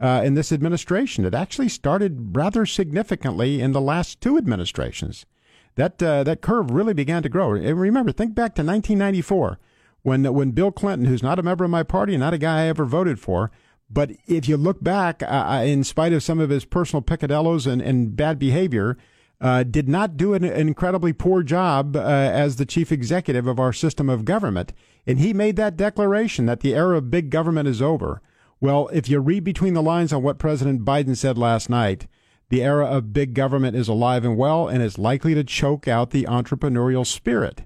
uh, 0.00 0.22
in 0.24 0.32
this 0.32 0.50
administration. 0.50 1.26
It 1.26 1.34
actually 1.34 1.68
started 1.68 2.34
rather 2.34 2.64
significantly 2.64 3.60
in 3.60 3.72
the 3.72 3.80
last 3.82 4.22
two 4.22 4.38
administrations. 4.38 5.26
That 5.74 6.02
uh, 6.02 6.24
that 6.24 6.40
curve 6.40 6.70
really 6.70 6.94
began 6.94 7.22
to 7.22 7.28
grow. 7.28 7.52
And 7.52 7.78
remember, 7.78 8.12
think 8.12 8.34
back 8.34 8.54
to 8.54 8.62
1994 8.64 9.58
when 10.00 10.32
when 10.32 10.52
Bill 10.52 10.72
Clinton, 10.72 11.06
who's 11.06 11.22
not 11.22 11.38
a 11.38 11.42
member 11.42 11.64
of 11.64 11.70
my 11.70 11.82
party, 11.82 12.16
not 12.16 12.32
a 12.32 12.38
guy 12.38 12.62
I 12.62 12.68
ever 12.68 12.86
voted 12.86 13.20
for, 13.20 13.50
but 13.90 14.12
if 14.26 14.48
you 14.48 14.56
look 14.56 14.82
back, 14.82 15.22
uh, 15.22 15.62
in 15.64 15.84
spite 15.84 16.12
of 16.12 16.22
some 16.22 16.40
of 16.40 16.50
his 16.50 16.64
personal 16.64 17.02
picadillos 17.02 17.66
and, 17.70 17.82
and 17.82 18.16
bad 18.16 18.38
behavior, 18.38 18.96
uh, 19.40 19.62
did 19.62 19.88
not 19.88 20.16
do 20.16 20.34
an, 20.34 20.44
an 20.44 20.68
incredibly 20.68 21.12
poor 21.12 21.42
job 21.42 21.96
uh, 21.96 22.00
as 22.00 22.56
the 22.56 22.66
chief 22.66 22.90
executive 22.90 23.46
of 23.46 23.58
our 23.58 23.72
system 23.72 24.08
of 24.08 24.24
government. 24.24 24.72
And 25.06 25.18
he 25.18 25.32
made 25.32 25.56
that 25.56 25.76
declaration 25.76 26.46
that 26.46 26.60
the 26.60 26.74
era 26.74 26.96
of 26.96 27.10
big 27.10 27.30
government 27.30 27.68
is 27.68 27.82
over. 27.82 28.22
Well, 28.60 28.88
if 28.92 29.08
you 29.08 29.20
read 29.20 29.44
between 29.44 29.74
the 29.74 29.82
lines 29.82 30.12
on 30.12 30.22
what 30.22 30.38
President 30.38 30.84
Biden 30.84 31.16
said 31.16 31.36
last 31.36 31.68
night, 31.68 32.06
the 32.48 32.62
era 32.62 32.86
of 32.86 33.12
big 33.12 33.34
government 33.34 33.76
is 33.76 33.88
alive 33.88 34.24
and 34.24 34.36
well 34.36 34.68
and 34.68 34.82
is 34.82 34.98
likely 34.98 35.34
to 35.34 35.44
choke 35.44 35.86
out 35.88 36.10
the 36.10 36.24
entrepreneurial 36.24 37.06
spirit. 37.06 37.64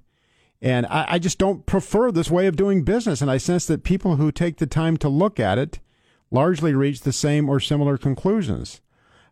And 0.60 0.86
I, 0.86 1.06
I 1.08 1.18
just 1.18 1.38
don't 1.38 1.66
prefer 1.66 2.10
this 2.10 2.30
way 2.30 2.46
of 2.46 2.56
doing 2.56 2.82
business. 2.82 3.20
And 3.20 3.30
I 3.30 3.36
sense 3.36 3.66
that 3.66 3.84
people 3.84 4.16
who 4.16 4.32
take 4.32 4.56
the 4.56 4.66
time 4.66 4.96
to 4.98 5.08
look 5.08 5.38
at 5.38 5.58
it 5.58 5.78
largely 6.30 6.74
reach 6.74 7.00
the 7.00 7.12
same 7.12 7.48
or 7.48 7.60
similar 7.60 7.96
conclusions. 7.98 8.80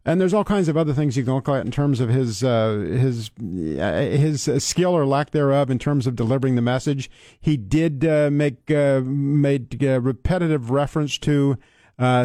And 0.06 0.20
there's 0.20 0.32
all 0.32 0.44
kinds 0.44 0.68
of 0.68 0.76
other 0.76 0.92
things 0.92 1.16
you 1.16 1.24
can 1.24 1.34
look 1.34 1.48
at 1.48 1.66
in 1.66 1.72
terms 1.72 1.98
of 1.98 2.08
his 2.08 2.44
uh, 2.44 2.76
his 2.76 3.32
uh, 3.40 4.08
his 4.08 4.48
skill 4.64 4.96
or 4.96 5.04
lack 5.04 5.32
thereof 5.32 5.68
in 5.68 5.80
terms 5.80 6.06
of 6.06 6.14
delivering 6.14 6.54
the 6.54 6.62
message. 6.62 7.10
He 7.40 7.56
did 7.56 8.04
uh, 8.04 8.30
make 8.30 8.70
uh, 8.70 9.00
made 9.04 9.82
uh, 9.82 10.00
repetitive 10.00 10.70
reference 10.70 11.18
to 11.18 11.58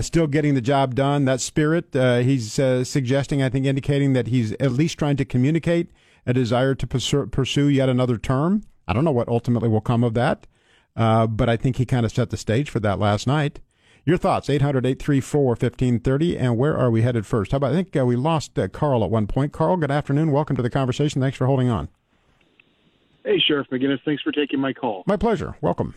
still 0.01 0.27
getting 0.27 0.53
the 0.53 0.61
job 0.61 0.93
done. 0.93 1.25
That 1.25 1.41
spirit. 1.41 1.87
He's 1.93 2.53
suggesting, 2.53 3.41
I 3.41 3.49
think, 3.49 3.65
indicating 3.65 4.13
that 4.13 4.27
he's 4.27 4.51
at 4.53 4.73
least 4.73 4.99
trying 4.99 5.17
to 5.17 5.25
communicate 5.25 5.89
a 6.27 6.33
desire 6.33 6.75
to 6.75 6.85
pursue, 6.85 7.67
yet 7.67 7.89
another 7.89 8.19
term. 8.19 8.61
I 8.87 8.93
don't 8.93 9.05
know 9.05 9.11
what 9.11 9.27
ultimately 9.27 9.69
will 9.69 9.81
come 9.81 10.03
of 10.03 10.13
that, 10.13 10.45
but 10.93 11.49
I 11.49 11.57
think 11.57 11.77
he 11.77 11.87
kind 11.87 12.05
of 12.05 12.11
set 12.11 12.29
the 12.29 12.37
stage 12.37 12.69
for 12.69 12.79
that 12.81 12.99
last 12.99 13.25
night. 13.25 13.59
Your 14.03 14.17
thoughts, 14.17 14.49
800 14.49 14.85
834 14.85 15.45
1530. 15.45 16.37
And 16.37 16.57
where 16.57 16.75
are 16.75 16.89
we 16.89 17.03
headed 17.03 17.25
first? 17.25 17.51
How 17.51 17.57
about, 17.57 17.71
I 17.71 17.75
think 17.75 17.95
uh, 17.95 18.05
we 18.05 18.15
lost 18.15 18.57
uh, 18.57 18.67
Carl 18.67 19.03
at 19.03 19.11
one 19.11 19.27
point. 19.27 19.53
Carl, 19.53 19.77
good 19.77 19.91
afternoon. 19.91 20.31
Welcome 20.31 20.55
to 20.55 20.63
the 20.63 20.71
conversation. 20.71 21.21
Thanks 21.21 21.37
for 21.37 21.45
holding 21.45 21.69
on. 21.69 21.87
Hey, 23.23 23.37
Sheriff 23.37 23.67
McGinness, 23.71 23.99
thanks 24.03 24.23
for 24.23 24.31
taking 24.31 24.59
my 24.59 24.73
call. 24.73 25.03
My 25.05 25.17
pleasure. 25.17 25.55
Welcome. 25.61 25.93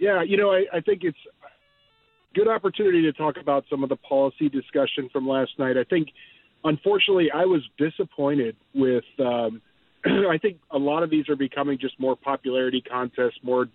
Yeah, 0.00 0.22
you 0.22 0.36
know, 0.36 0.50
I, 0.50 0.64
I 0.72 0.80
think 0.80 1.04
it's 1.04 1.18
a 1.44 2.34
good 2.34 2.48
opportunity 2.48 3.02
to 3.02 3.12
talk 3.12 3.36
about 3.40 3.64
some 3.70 3.84
of 3.84 3.88
the 3.88 3.96
policy 3.96 4.48
discussion 4.48 5.08
from 5.12 5.28
last 5.28 5.52
night. 5.58 5.76
I 5.76 5.84
think, 5.84 6.08
unfortunately, 6.64 7.30
I 7.32 7.44
was 7.44 7.62
disappointed 7.78 8.56
with. 8.74 9.04
Um, 9.20 9.62
I 10.04 10.38
think 10.38 10.58
a 10.70 10.78
lot 10.78 11.02
of 11.02 11.10
these 11.10 11.28
are 11.28 11.36
becoming 11.36 11.78
just 11.78 11.98
more 11.98 12.16
popularity 12.16 12.80
contests, 12.80 13.38
more, 13.42 13.66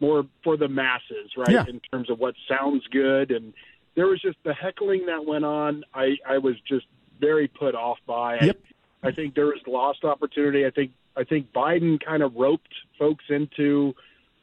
more 0.00 0.24
for 0.44 0.56
the 0.56 0.68
masses, 0.68 1.32
right? 1.36 1.50
Yeah. 1.50 1.64
In 1.68 1.80
terms 1.92 2.10
of 2.10 2.18
what 2.18 2.34
sounds 2.48 2.86
good, 2.90 3.30
and 3.30 3.52
there 3.94 4.06
was 4.06 4.20
just 4.20 4.36
the 4.44 4.54
heckling 4.54 5.06
that 5.06 5.24
went 5.26 5.44
on. 5.44 5.84
I, 5.92 6.16
I 6.26 6.38
was 6.38 6.54
just 6.66 6.86
very 7.20 7.48
put 7.48 7.74
off 7.74 7.98
by. 8.06 8.38
Yep. 8.40 8.58
I, 9.02 9.08
I 9.08 9.12
think 9.12 9.34
there 9.34 9.46
was 9.46 9.60
lost 9.66 10.04
opportunity. 10.04 10.66
I 10.66 10.70
think 10.70 10.92
I 11.16 11.24
think 11.24 11.52
Biden 11.52 11.98
kind 12.04 12.22
of 12.22 12.34
roped 12.36 12.72
folks 12.98 13.24
into 13.28 13.94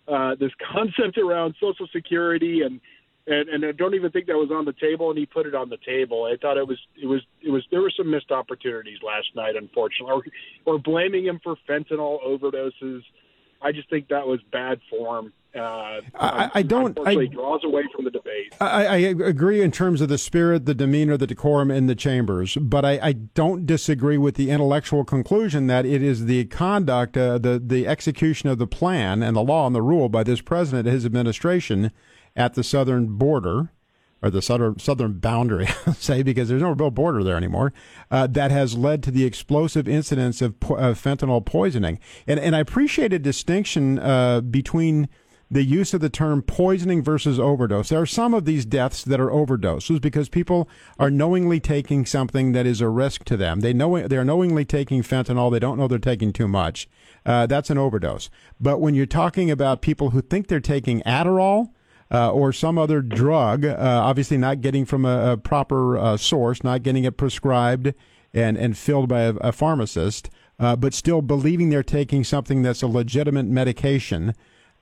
uh, 0.07 0.35
this 0.35 0.51
concept 0.73 1.17
around 1.17 1.55
Social 1.59 1.87
Security, 1.91 2.61
and, 2.61 2.81
and 3.27 3.49
and 3.49 3.65
I 3.65 3.71
don't 3.71 3.95
even 3.95 4.11
think 4.11 4.27
that 4.27 4.35
was 4.35 4.51
on 4.51 4.65
the 4.65 4.73
table, 4.73 5.09
and 5.09 5.17
he 5.17 5.25
put 5.25 5.45
it 5.45 5.55
on 5.55 5.69
the 5.69 5.77
table. 5.85 6.25
I 6.25 6.35
thought 6.37 6.57
it 6.57 6.67
was 6.67 6.79
it 7.01 7.07
was 7.07 7.21
it 7.41 7.49
was 7.49 7.63
there 7.71 7.81
were 7.81 7.93
some 7.95 8.11
missed 8.11 8.31
opportunities 8.31 8.99
last 9.05 9.27
night, 9.35 9.55
unfortunately, 9.55 10.31
or, 10.65 10.73
or 10.73 10.79
blaming 10.79 11.25
him 11.25 11.39
for 11.43 11.55
fentanyl 11.67 12.21
overdoses. 12.25 13.01
I 13.61 13.71
just 13.71 13.89
think 13.89 14.09
that 14.09 14.27
was 14.27 14.39
bad 14.51 14.79
form. 14.89 15.33
Uh, 15.55 16.01
I- 16.19 16.51
I 16.55 16.61
don't- 16.63 16.99
I- 17.05 17.15
draws 17.27 17.63
away 17.63 17.83
from 17.95 18.03
the 18.03 18.11
debate. 18.11 18.53
I, 18.59 18.85
I 18.87 18.95
agree 18.97 19.61
in 19.61 19.71
terms 19.71 20.01
of 20.01 20.09
the 20.09 20.17
spirit, 20.17 20.65
the 20.65 20.75
demeanor, 20.75 21.15
the 21.15 21.25
decorum 21.27 21.71
in 21.71 21.85
the 21.87 21.95
chambers, 21.95 22.55
but 22.59 22.83
I, 22.83 22.99
I 23.01 23.13
don't 23.13 23.65
disagree 23.65 24.17
with 24.17 24.35
the 24.35 24.49
intellectual 24.49 25.05
conclusion 25.05 25.67
that 25.67 25.85
it 25.85 26.03
is 26.03 26.25
the 26.25 26.43
conduct, 26.45 27.15
uh, 27.15 27.37
the 27.37 27.57
the 27.65 27.87
execution 27.87 28.49
of 28.49 28.57
the 28.57 28.67
plan 28.67 29.23
and 29.23 29.33
the 29.35 29.41
law 29.43 29.65
and 29.65 29.73
the 29.73 29.81
rule 29.81 30.09
by 30.09 30.23
this 30.23 30.41
president 30.41 30.87
and 30.87 30.93
his 30.93 31.05
administration 31.05 31.91
at 32.35 32.55
the 32.55 32.63
southern 32.63 33.07
border, 33.17 33.71
or 34.25 34.31
the 34.31 34.41
southern 34.41 34.79
southern 34.79 35.19
boundary, 35.19 35.67
say, 35.97 36.23
because 36.23 36.49
there's 36.49 36.61
no 36.61 36.71
real 36.71 36.89
border 36.89 37.23
there 37.23 37.37
anymore, 37.37 37.71
uh, 38.09 38.25
that 38.25 38.49
has 38.49 38.75
led 38.75 39.03
to 39.03 39.11
the 39.11 39.23
explosive 39.23 39.87
incidents 39.87 40.41
of, 40.41 40.59
po- 40.59 40.75
of 40.75 41.01
fentanyl 41.01 41.45
poisoning. 41.45 41.99
And 42.25 42.39
and 42.39 42.55
I 42.55 42.59
appreciate 42.59 43.13
a 43.13 43.19
distinction 43.19 43.99
uh, 43.99 44.41
between 44.41 45.07
the 45.51 45.63
use 45.63 45.93
of 45.93 46.01
the 46.01 46.09
term 46.09 46.41
poisoning 46.41 47.03
versus 47.03 47.39
overdose. 47.39 47.89
There 47.89 48.01
are 48.01 48.07
some 48.07 48.33
of 48.33 48.45
these 48.45 48.65
deaths 48.65 49.03
that 49.03 49.19
are 49.19 49.29
overdoses 49.29 50.01
because 50.01 50.27
people 50.27 50.67
are 50.97 51.11
knowingly 51.11 51.59
taking 51.59 52.03
something 52.07 52.53
that 52.53 52.65
is 52.65 52.81
a 52.81 52.89
risk 52.89 53.25
to 53.25 53.37
them. 53.37 53.59
They 53.59 53.71
know 53.71 54.07
they're 54.07 54.25
knowingly 54.25 54.65
taking 54.65 55.03
fentanyl. 55.03 55.51
They 55.51 55.59
don't 55.59 55.77
know 55.77 55.87
they're 55.87 55.99
taking 55.99 56.33
too 56.33 56.47
much. 56.47 56.89
Uh, 57.27 57.45
that's 57.45 57.69
an 57.69 57.77
overdose. 57.77 58.31
But 58.59 58.81
when 58.81 58.95
you're 58.95 59.05
talking 59.05 59.51
about 59.51 59.83
people 59.83 60.09
who 60.09 60.21
think 60.21 60.47
they're 60.47 60.59
taking 60.59 61.01
Adderall, 61.01 61.69
uh, 62.15 62.31
or 62.31 62.53
some 62.53 62.77
other 62.77 63.01
drug, 63.01 63.65
uh, 63.65 63.75
obviously 63.77 64.37
not 64.37 64.61
getting 64.61 64.85
from 64.85 65.03
a, 65.03 65.33
a 65.33 65.37
proper 65.37 65.97
uh, 65.97 66.15
source, 66.15 66.63
not 66.63 66.81
getting 66.81 67.03
it 67.03 67.17
prescribed 67.17 67.93
and, 68.33 68.57
and 68.57 68.77
filled 68.77 69.09
by 69.09 69.21
a, 69.21 69.35
a 69.35 69.51
pharmacist, 69.51 70.29
uh, 70.57 70.77
but 70.77 70.93
still 70.93 71.21
believing 71.21 71.69
they're 71.69 71.83
taking 71.83 72.23
something 72.23 72.61
that's 72.61 72.81
a 72.81 72.87
legitimate 72.87 73.47
medication. 73.47 74.33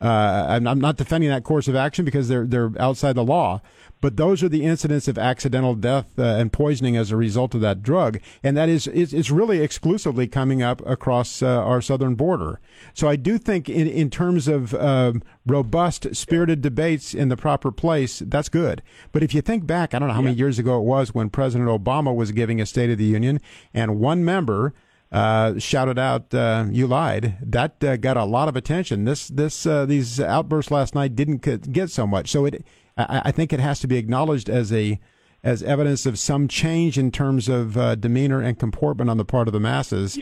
Uh, 0.04 0.46
I'm, 0.50 0.68
I'm 0.68 0.82
not 0.82 0.98
defending 0.98 1.30
that 1.30 1.46
course 1.46 1.70
of 1.70 1.78
action 1.78 2.04
because 2.04 2.28
they're 2.28 2.46
they're 2.46 2.72
outside 2.78 3.14
the 3.14 3.24
law, 3.24 3.62
but 4.02 4.18
those 4.18 4.44
are 4.44 4.50
the 4.50 4.66
incidents 4.66 5.08
of 5.08 5.18
accidental 5.18 5.76
death 5.76 6.20
uh, 6.20 6.24
and 6.24 6.52
poisoning 6.52 6.98
as 6.98 7.10
a 7.10 7.16
result 7.16 7.56
of 7.56 7.62
that 7.62 7.82
drug, 7.82 8.20
and 8.44 8.58
that 8.58 8.68
is 8.68 8.88
it's, 8.88 9.14
it's 9.14 9.32
really 9.32 9.62
exclusively 9.62 10.28
coming 10.28 10.62
up 10.62 10.86
across 10.86 11.42
uh, 11.42 11.48
our 11.48 11.82
southern 11.82 12.16
border. 12.16 12.60
So 12.94 13.08
I 13.08 13.16
do 13.16 13.38
think 13.38 13.70
in 13.70 13.88
in 13.88 14.10
terms 14.10 14.50
of 14.50 14.74
um, 14.74 15.24
robust, 15.46 16.14
spirited 16.14 16.62
debates 16.62 17.14
in 17.14 17.30
the 17.30 17.38
proper 17.38 17.72
place, 17.72 18.20
that's 18.26 18.50
good. 18.50 18.82
But 19.14 19.24
if 19.24 19.34
you 19.34 19.42
think 19.42 19.66
back, 19.66 19.94
I 19.94 20.00
don't 20.00 20.10
know 20.10 20.16
how 20.16 20.22
many 20.22 20.36
years 20.36 20.60
ago 20.60 20.80
it 20.80 20.84
was 20.84 21.14
when 21.14 21.30
President 21.30 21.70
Obama 21.70 22.14
was 22.14 22.34
giving 22.34 22.60
a 22.60 22.66
State 22.66 22.90
of 22.90 22.98
the 22.98 23.06
Union, 23.06 23.40
and 23.74 24.02
one 24.02 24.26
member 24.26 24.74
uh, 25.14 25.60
shouted 25.60 26.00
out, 26.00 26.34
uh, 26.34 26.66
"You 26.72 26.88
lied." 26.88 27.38
That 27.42 27.84
uh, 27.84 27.98
got 27.98 28.18
a 28.18 28.26
lot 28.26 28.50
of 28.50 28.56
attention. 28.56 29.06
This, 29.06 29.28
this, 29.28 29.66
uh, 29.66 29.86
these 29.86 30.20
outbursts 30.20 30.72
last 30.72 30.96
night 30.96 31.16
didn't 31.16 31.72
get 31.72 31.92
so 31.92 32.08
much. 32.08 32.30
So 32.30 32.46
it, 32.46 32.66
I, 32.98 33.22
I 33.26 33.32
think 33.32 33.54
it 33.54 33.60
has 33.60 33.80
to 33.82 33.88
be 33.88 33.98
acknowledged 33.98 34.50
as 34.50 34.74
a, 34.74 35.00
as 35.44 35.62
evidence 35.62 36.06
of 36.08 36.18
some 36.18 36.48
change 36.48 36.98
in 36.98 37.12
terms 37.12 37.48
of 37.48 37.78
uh, 37.78 37.96
demeanor 37.96 38.42
and 38.42 38.58
comportment 38.58 39.10
on 39.10 39.18
the 39.18 39.26
part 39.26 39.48
of 39.48 39.54
the 39.54 39.60
masses. 39.60 40.18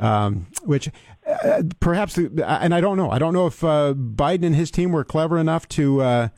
Um, 0.00 0.46
which 0.62 0.90
perhaps, 1.80 2.18
and 2.18 2.74
I 2.74 2.80
don't 2.80 2.98
know. 2.98 3.10
I 3.10 3.18
don't 3.18 3.32
know 3.32 3.46
if 3.46 3.64
uh, 3.64 3.94
Biden 3.94 4.44
and 4.44 4.54
his 4.54 4.70
team 4.70 4.92
were 4.92 5.04
clever 5.04 5.38
enough 5.38 5.68
to. 5.70 6.02
Uh, 6.02 6.28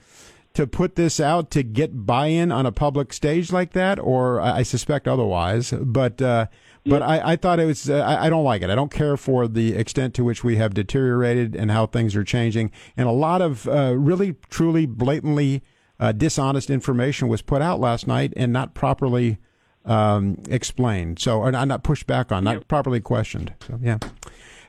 to 0.55 0.67
put 0.67 0.97
this 0.97 1.21
out 1.21 1.53
to 1.53 1.63
get 1.63 2.05
buy-in 2.05 2.51
on 2.51 2.67
a 2.67 2.73
public 2.73 3.13
stage 3.13 3.53
like 3.53 3.75
that, 3.75 4.01
or 4.01 4.41
I 4.41 4.65
suspect 4.65 5.07
otherwise. 5.07 5.73
But 5.73 6.21
uh, 6.21 6.47
but 6.87 7.03
I, 7.03 7.33
I 7.33 7.37
thought 7.37 7.61
it 7.61 7.67
was. 7.67 7.89
Uh, 7.89 7.99
I, 7.99 8.27
I 8.27 8.31
don't 8.31 8.45
like 8.45 8.63
it. 8.63 8.71
I 8.71 8.75
don't 8.75 8.91
care 8.91 9.17
for 9.17 9.47
the 9.49 9.75
extent 9.75 10.15
to 10.15 10.25
which 10.25 10.43
we 10.43 10.57
have 10.57 10.75
deteriorated 10.75 11.55
and 11.55 11.71
how 11.71 11.87
things 11.87 12.17
are 12.17 12.25
changing. 12.25 12.71
And 12.97 13.09
a 13.09 13.13
lot 13.13 13.43
of 13.43 13.69
uh, 13.69 13.95
really, 13.97 14.37
truly, 14.49 14.87
blatantly 14.87 15.63
uh, 16.01 16.13
dishonest 16.13 16.71
information 16.71 17.29
was 17.29 17.43
put 17.43 17.63
out 17.63 17.81
last 17.81 18.07
night 18.07 18.33
and 18.37 18.53
not 18.53 18.75
properly 18.75 19.39
um, 19.85 20.43
explained. 20.49 21.19
So 21.19 21.41
or 21.41 21.53
not 21.53 21.69
not 21.69 21.83
pushed 21.83 22.07
back 22.07 22.31
on, 22.31 22.45
not 22.45 22.69
properly 22.69 23.01
questioned. 23.01 23.55
So 23.67 23.79
yeah, 23.83 23.99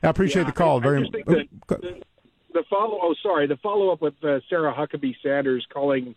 I 0.03 0.07
appreciate 0.07 0.45
the 0.45 0.51
call. 0.51 0.79
I, 0.79 0.83
Very. 0.83 1.09
Think 1.09 1.25
that 1.25 1.47
the, 1.67 2.01
the 2.53 2.63
follow. 2.69 2.99
Oh, 3.01 3.15
sorry. 3.21 3.47
The 3.47 3.57
follow 3.57 3.91
up 3.91 4.01
with 4.01 4.15
uh, 4.23 4.39
Sarah 4.49 4.73
Huckabee 4.73 5.15
Sanders 5.23 5.65
calling 5.71 6.15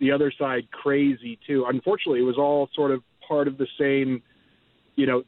the 0.00 0.12
other 0.12 0.32
side 0.36 0.70
crazy 0.70 1.38
too. 1.46 1.66
Unfortunately, 1.68 2.20
it 2.20 2.24
was 2.24 2.38
all 2.38 2.68
sort 2.74 2.90
of 2.90 3.02
part 3.26 3.46
of 3.46 3.58
the 3.58 3.66
same, 3.78 4.22
you 5.00 5.06
know, 5.06 5.22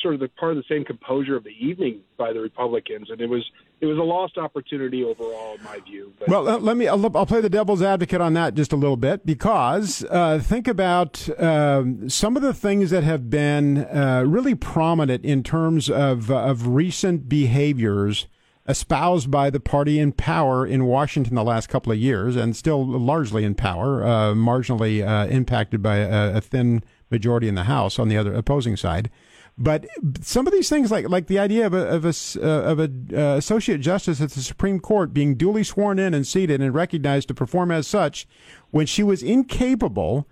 sort 0.00 0.14
of 0.14 0.20
the 0.20 0.28
part 0.28 0.52
of 0.52 0.56
the 0.56 0.64
same 0.72 0.84
composure 0.84 1.34
of 1.34 1.42
the 1.42 1.50
evening 1.58 2.00
by 2.16 2.32
the 2.32 2.38
Republicans, 2.38 3.10
and 3.10 3.20
it 3.20 3.28
was 3.28 3.44
it 3.80 3.86
was 3.86 3.98
a 3.98 4.02
lost 4.02 4.38
opportunity 4.38 5.02
overall, 5.02 5.56
in 5.56 5.64
my 5.64 5.80
view. 5.80 6.12
But, 6.16 6.28
Well, 6.28 6.48
uh, 6.48 6.58
let 6.58 6.76
me. 6.76 6.86
I'll, 6.86 7.04
I'll 7.16 7.26
play 7.26 7.40
the 7.40 7.50
devil's 7.50 7.82
advocate 7.82 8.20
on 8.20 8.34
that 8.34 8.54
just 8.54 8.72
a 8.72 8.76
little 8.76 8.96
bit 8.96 9.26
because 9.26 10.04
uh, 10.10 10.38
think 10.38 10.68
about 10.68 11.28
um, 11.40 12.08
some 12.08 12.36
of 12.36 12.42
the 12.42 12.54
things 12.54 12.90
that 12.90 13.02
have 13.02 13.28
been 13.28 13.78
uh, 13.78 14.22
really 14.24 14.54
prominent 14.54 15.24
in 15.24 15.42
terms 15.42 15.90
of 15.90 16.30
uh, 16.30 16.36
of 16.42 16.68
recent 16.68 17.28
behaviors 17.28 18.28
espoused 18.68 19.30
by 19.30 19.50
the 19.50 19.60
party 19.60 19.98
in 19.98 20.12
power 20.12 20.64
in 20.64 20.84
Washington 20.84 21.34
the 21.34 21.44
last 21.44 21.68
couple 21.68 21.90
of 21.90 21.98
years, 21.98 22.36
and 22.36 22.54
still 22.54 22.86
largely 22.86 23.42
in 23.42 23.56
power, 23.56 24.04
uh, 24.04 24.34
marginally 24.34 25.06
uh, 25.06 25.26
impacted 25.28 25.82
by 25.82 25.96
a, 25.96 26.36
a 26.36 26.40
thin 26.40 26.84
majority 27.10 27.48
in 27.48 27.54
the 27.54 27.64
House 27.64 27.98
on 27.98 28.08
the 28.08 28.16
other 28.16 28.34
opposing 28.34 28.76
side. 28.76 29.10
But 29.58 29.86
some 30.20 30.46
of 30.46 30.52
these 30.52 30.68
things, 30.68 30.90
like 30.90 31.08
like 31.08 31.28
the 31.28 31.38
idea 31.38 31.66
of 31.66 31.72
a 31.72 31.88
of 31.88 32.04
a 32.04 32.14
uh, 32.36 32.62
of 32.72 32.78
a 32.78 32.90
uh, 33.14 33.36
associate 33.36 33.80
justice 33.80 34.20
at 34.20 34.30
the 34.30 34.42
Supreme 34.42 34.80
Court 34.80 35.14
being 35.14 35.34
duly 35.34 35.64
sworn 35.64 35.98
in 35.98 36.12
and 36.12 36.26
seated 36.26 36.60
and 36.60 36.74
recognized 36.74 37.28
to 37.28 37.34
perform 37.34 37.70
as 37.70 37.86
such, 37.86 38.28
when 38.70 38.84
she 38.84 39.02
was 39.02 39.22
incapable 39.22 40.28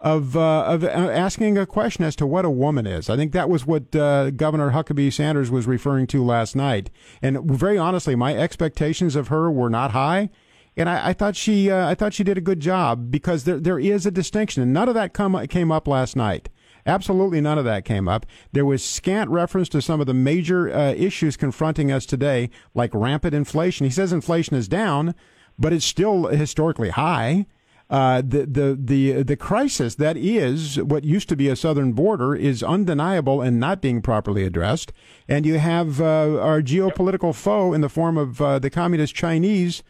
of 0.00 0.36
uh, 0.36 0.64
of 0.64 0.84
asking 0.84 1.56
a 1.56 1.64
question 1.64 2.04
as 2.04 2.14
to 2.16 2.26
what 2.26 2.44
a 2.44 2.50
woman 2.50 2.86
is. 2.86 3.08
I 3.08 3.16
think 3.16 3.32
that 3.32 3.48
was 3.48 3.66
what 3.66 3.96
uh, 3.96 4.30
Governor 4.30 4.72
Huckabee 4.72 5.12
Sanders 5.12 5.50
was 5.50 5.66
referring 5.66 6.06
to 6.08 6.22
last 6.22 6.54
night. 6.54 6.90
And 7.22 7.50
very 7.50 7.78
honestly, 7.78 8.14
my 8.14 8.36
expectations 8.36 9.16
of 9.16 9.28
her 9.28 9.50
were 9.50 9.70
not 9.70 9.92
high. 9.92 10.28
And 10.76 10.88
I, 10.88 11.08
I 11.08 11.12
thought 11.12 11.36
she, 11.36 11.70
uh, 11.70 11.88
I 11.88 11.94
thought 11.94 12.14
she 12.14 12.24
did 12.24 12.36
a 12.36 12.42
good 12.42 12.60
job 12.60 13.10
because 13.10 13.44
there, 13.44 13.58
there 13.58 13.78
is 13.78 14.04
a 14.04 14.10
distinction, 14.10 14.62
and 14.62 14.72
none 14.72 14.88
of 14.88 14.94
that 14.94 15.14
come, 15.14 15.46
came 15.46 15.72
up 15.72 15.88
last 15.88 16.16
night. 16.16 16.48
Absolutely 16.84 17.40
none 17.40 17.58
of 17.58 17.64
that 17.64 17.84
came 17.84 18.08
up. 18.08 18.26
There 18.52 18.64
was 18.64 18.84
scant 18.84 19.28
reference 19.30 19.68
to 19.70 19.82
some 19.82 20.00
of 20.00 20.06
the 20.06 20.14
major 20.14 20.72
uh, 20.72 20.92
issues 20.92 21.36
confronting 21.36 21.90
us 21.90 22.06
today, 22.06 22.48
like 22.74 22.94
rampant 22.94 23.34
inflation. 23.34 23.84
He 23.84 23.90
says 23.90 24.12
inflation 24.12 24.56
is 24.56 24.68
down, 24.68 25.14
but 25.58 25.72
it's 25.72 25.84
still 25.84 26.26
historically 26.28 26.90
high. 26.90 27.46
Uh, 27.88 28.20
the 28.20 28.46
the 28.46 28.78
the 28.80 29.22
the 29.22 29.36
crisis 29.36 29.94
that 29.94 30.16
is 30.16 30.80
what 30.82 31.04
used 31.04 31.28
to 31.28 31.36
be 31.36 31.48
a 31.48 31.54
southern 31.54 31.92
border 31.92 32.34
is 32.34 32.60
undeniable 32.60 33.40
and 33.40 33.60
not 33.60 33.80
being 33.80 34.02
properly 34.02 34.44
addressed. 34.44 34.92
And 35.28 35.46
you 35.46 35.58
have 35.58 36.00
uh, 36.00 36.40
our 36.40 36.62
geopolitical 36.62 37.32
foe 37.32 37.72
in 37.72 37.82
the 37.82 37.88
form 37.88 38.18
of 38.18 38.40
uh, 38.42 38.58
the 38.58 38.70
communist 38.70 39.14
Chinese 39.14 39.84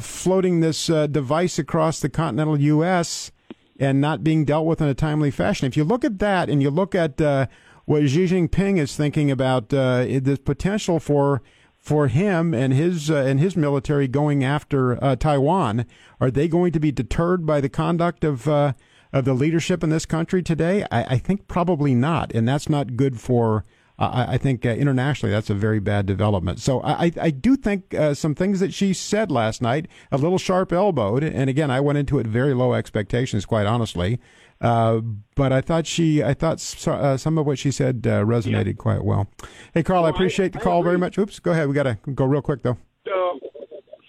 floating 0.00 0.60
this 0.60 0.88
uh, 0.88 1.06
device 1.08 1.58
across 1.58 2.00
the 2.00 2.08
continental 2.08 2.58
U.S. 2.60 3.32
and 3.78 4.00
not 4.00 4.22
being 4.22 4.44
dealt 4.44 4.66
with 4.66 4.80
in 4.80 4.88
a 4.88 4.94
timely 4.94 5.30
fashion. 5.30 5.66
If 5.66 5.76
you 5.76 5.84
look 5.84 6.04
at 6.04 6.18
that 6.20 6.48
and 6.48 6.62
you 6.62 6.70
look 6.70 6.94
at 6.94 7.20
uh, 7.20 7.46
what 7.84 8.08
Xi 8.08 8.26
Jinping 8.26 8.78
is 8.78 8.96
thinking 8.96 9.30
about 9.30 9.74
uh, 9.74 10.04
the 10.04 10.40
potential 10.44 11.00
for 11.00 11.42
for 11.78 12.08
him 12.08 12.52
and 12.52 12.72
his 12.72 13.10
uh, 13.10 13.16
and 13.16 13.40
his 13.40 13.56
military 13.56 14.08
going 14.08 14.44
after 14.44 15.02
uh, 15.02 15.16
Taiwan, 15.16 15.84
are 16.20 16.30
they 16.30 16.48
going 16.48 16.72
to 16.72 16.80
be 16.80 16.92
deterred 16.92 17.44
by 17.44 17.60
the 17.60 17.68
conduct 17.68 18.22
of 18.24 18.46
of 18.48 19.24
the 19.24 19.34
leadership 19.34 19.82
in 19.82 19.90
this 19.90 20.06
country 20.06 20.42
today? 20.42 20.86
I, 20.90 21.14
I 21.14 21.18
think 21.18 21.48
probably 21.48 21.94
not, 21.94 22.32
and 22.32 22.46
that's 22.46 22.68
not 22.68 22.96
good 22.96 23.20
for 23.20 23.64
I, 23.98 24.34
I 24.34 24.38
think 24.38 24.66
uh, 24.66 24.70
internationally 24.70 25.32
that's 25.32 25.50
a 25.50 25.54
very 25.54 25.80
bad 25.80 26.06
development. 26.06 26.60
So 26.60 26.82
I, 26.82 27.12
I 27.20 27.30
do 27.30 27.56
think 27.56 27.94
uh, 27.94 28.14
some 28.14 28.34
things 28.34 28.60
that 28.60 28.74
she 28.74 28.92
said 28.92 29.30
last 29.30 29.62
night, 29.62 29.88
a 30.12 30.18
little 30.18 30.38
sharp 30.38 30.72
elbowed, 30.72 31.22
and 31.22 31.48
again, 31.48 31.70
I 31.70 31.80
went 31.80 31.98
into 31.98 32.18
it 32.18 32.26
very 32.26 32.54
low 32.54 32.74
expectations, 32.74 33.46
quite 33.46 33.66
honestly. 33.66 34.20
Uh, 34.60 35.00
but 35.34 35.52
I 35.52 35.60
thought 35.60 35.86
she, 35.86 36.22
I 36.22 36.34
thought 36.34 36.62
uh, 36.86 37.16
some 37.16 37.38
of 37.38 37.46
what 37.46 37.58
she 37.58 37.70
said 37.70 38.06
uh, 38.06 38.22
resonated 38.24 38.66
yeah. 38.66 38.72
quite 38.72 39.04
well. 39.04 39.28
Hey, 39.74 39.82
Carl, 39.82 40.04
I 40.04 40.10
appreciate 40.10 40.52
the 40.52 40.58
call 40.58 40.82
very 40.82 40.98
much. 40.98 41.18
Oops, 41.18 41.38
go 41.40 41.52
ahead. 41.52 41.68
We 41.68 41.74
got 41.74 41.84
to 41.84 41.98
go 42.14 42.24
real 42.24 42.42
quick 42.42 42.62
though. 42.62 42.78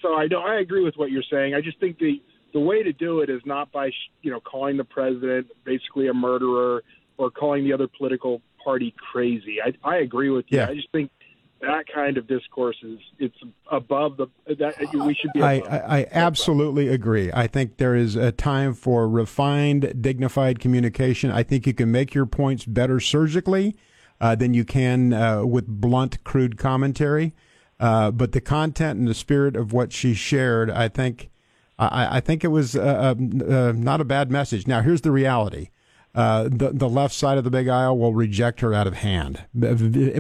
so 0.02 0.16
I 0.16 0.28
know 0.28 0.40
I 0.40 0.60
agree 0.60 0.84
with 0.84 0.96
what 0.96 1.12
you're 1.12 1.24
saying. 1.30 1.54
I 1.54 1.62
just 1.62 1.80
think 1.80 2.00
the 2.00 2.22
the 2.54 2.60
way 2.62 2.82
to 2.82 2.94
do 2.94 3.20
it 3.20 3.30
is 3.30 3.42
not 3.46 3.72
by 3.72 3.92
you 4.22 4.32
know 4.32 4.40
calling 4.40 4.78
the 4.78 4.86
president 4.86 5.48
basically 5.66 6.08
a 6.08 6.14
murderer 6.14 6.82
or 7.18 7.30
calling 7.30 7.66
the 7.66 7.74
other 7.74 7.88
political 7.98 8.42
party 8.68 8.94
crazy. 9.14 9.60
I, 9.62 9.72
I 9.82 9.98
agree 10.00 10.30
with 10.30 10.44
you. 10.50 10.58
Yeah. 10.58 10.68
I 10.68 10.76
just 10.76 10.92
think 10.92 11.10
that 11.62 11.86
kind 11.88 12.18
of 12.18 12.28
discourse 12.28 12.76
is 12.84 13.00
it's 13.18 13.38
above 13.72 14.18
the 14.18 14.28
that 14.60 14.76
we 14.94 15.16
should 15.16 15.32
be. 15.34 15.42
I, 15.42 15.60
I, 15.60 16.00
I 16.00 16.08
absolutely 16.12 16.90
agree. 16.90 17.32
I 17.34 17.48
think 17.48 17.78
there 17.78 17.96
is 17.96 18.18
a 18.18 18.34
time 18.34 18.74
for 18.74 19.08
refined, 19.08 20.02
dignified 20.02 20.60
communication. 20.60 21.32
I 21.32 21.44
think 21.44 21.66
you 21.66 21.74
can 21.74 21.92
make 21.92 22.14
your 22.14 22.26
points 22.26 22.66
better 22.66 23.00
surgically 23.00 23.74
uh, 24.20 24.36
than 24.36 24.54
you 24.54 24.66
can 24.66 25.14
uh, 25.14 25.46
with 25.46 25.66
blunt, 25.68 26.22
crude 26.26 26.58
commentary. 26.58 27.34
Uh, 27.80 28.12
but 28.12 28.34
the 28.34 28.42
content 28.42 29.00
and 29.00 29.08
the 29.08 29.14
spirit 29.14 29.56
of 29.56 29.72
what 29.72 29.94
she 29.94 30.14
shared, 30.14 30.70
I 30.70 30.90
think, 30.90 31.30
I, 31.80 32.18
I 32.18 32.20
think 32.20 32.44
it 32.44 32.50
was 32.50 32.76
uh, 32.76 33.16
uh, 33.16 33.72
not 33.78 34.02
a 34.02 34.06
bad 34.06 34.30
message. 34.30 34.68
Now, 34.68 34.82
here's 34.82 35.02
the 35.02 35.12
reality 35.12 35.70
uh, 36.16 36.44
the 36.44 36.72
the 36.74 36.90
left 36.90 37.14
side 37.14 37.38
of 37.38 37.44
the 37.44 37.52
big 37.52 37.68
aisle 37.68 37.98
will 37.98 38.14
reject 38.14 38.62
her 38.62 38.74
out 38.74 38.88
of 38.88 38.96
hand. 38.96 39.44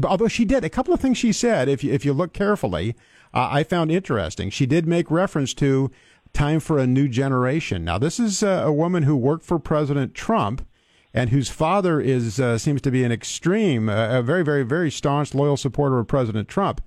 Although 0.04 0.28
she 0.28 0.45
did 0.45 0.63
a 0.63 0.69
couple 0.69 0.93
of 0.93 1.00
things 1.00 1.17
she 1.17 1.32
said, 1.32 1.67
if 1.67 1.84
you, 1.84 1.91
if 1.91 2.06
you 2.06 2.13
look 2.13 2.34
carefully, 2.34 2.95
uh, 3.34 3.50
I 3.52 3.63
found 3.63 3.91
interesting. 3.91 4.50
She 4.50 4.65
did 4.65 4.86
make 4.88 5.10
reference 5.10 5.54
to 5.56 5.89
time 6.34 6.60
for 6.60 6.78
a 6.78 6.86
new 6.86 7.08
generation. 7.08 7.84
Now, 7.84 7.97
this 7.97 8.19
is 8.19 8.43
uh, 8.43 8.63
a 8.65 8.71
woman 8.71 9.04
who 9.04 9.15
worked 9.15 9.43
for 9.43 9.58
President 9.58 10.13
Trump 10.13 10.67
and 11.13 11.32
whose 11.32 11.50
father 11.50 12.00
is 12.00 12.39
uh, 12.39 12.60
seems 12.60 12.82
to 12.82 12.91
be 12.91 13.04
an 13.04 13.12
extreme, 13.12 13.89
uh, 13.89 14.19
a 14.19 14.21
very, 14.21 14.43
very, 14.43 14.63
very 14.63 14.91
staunch, 14.91 15.34
loyal 15.34 15.58
supporter 15.58 15.97
of 15.97 16.08
President 16.08 16.47
Trump. 16.47 16.80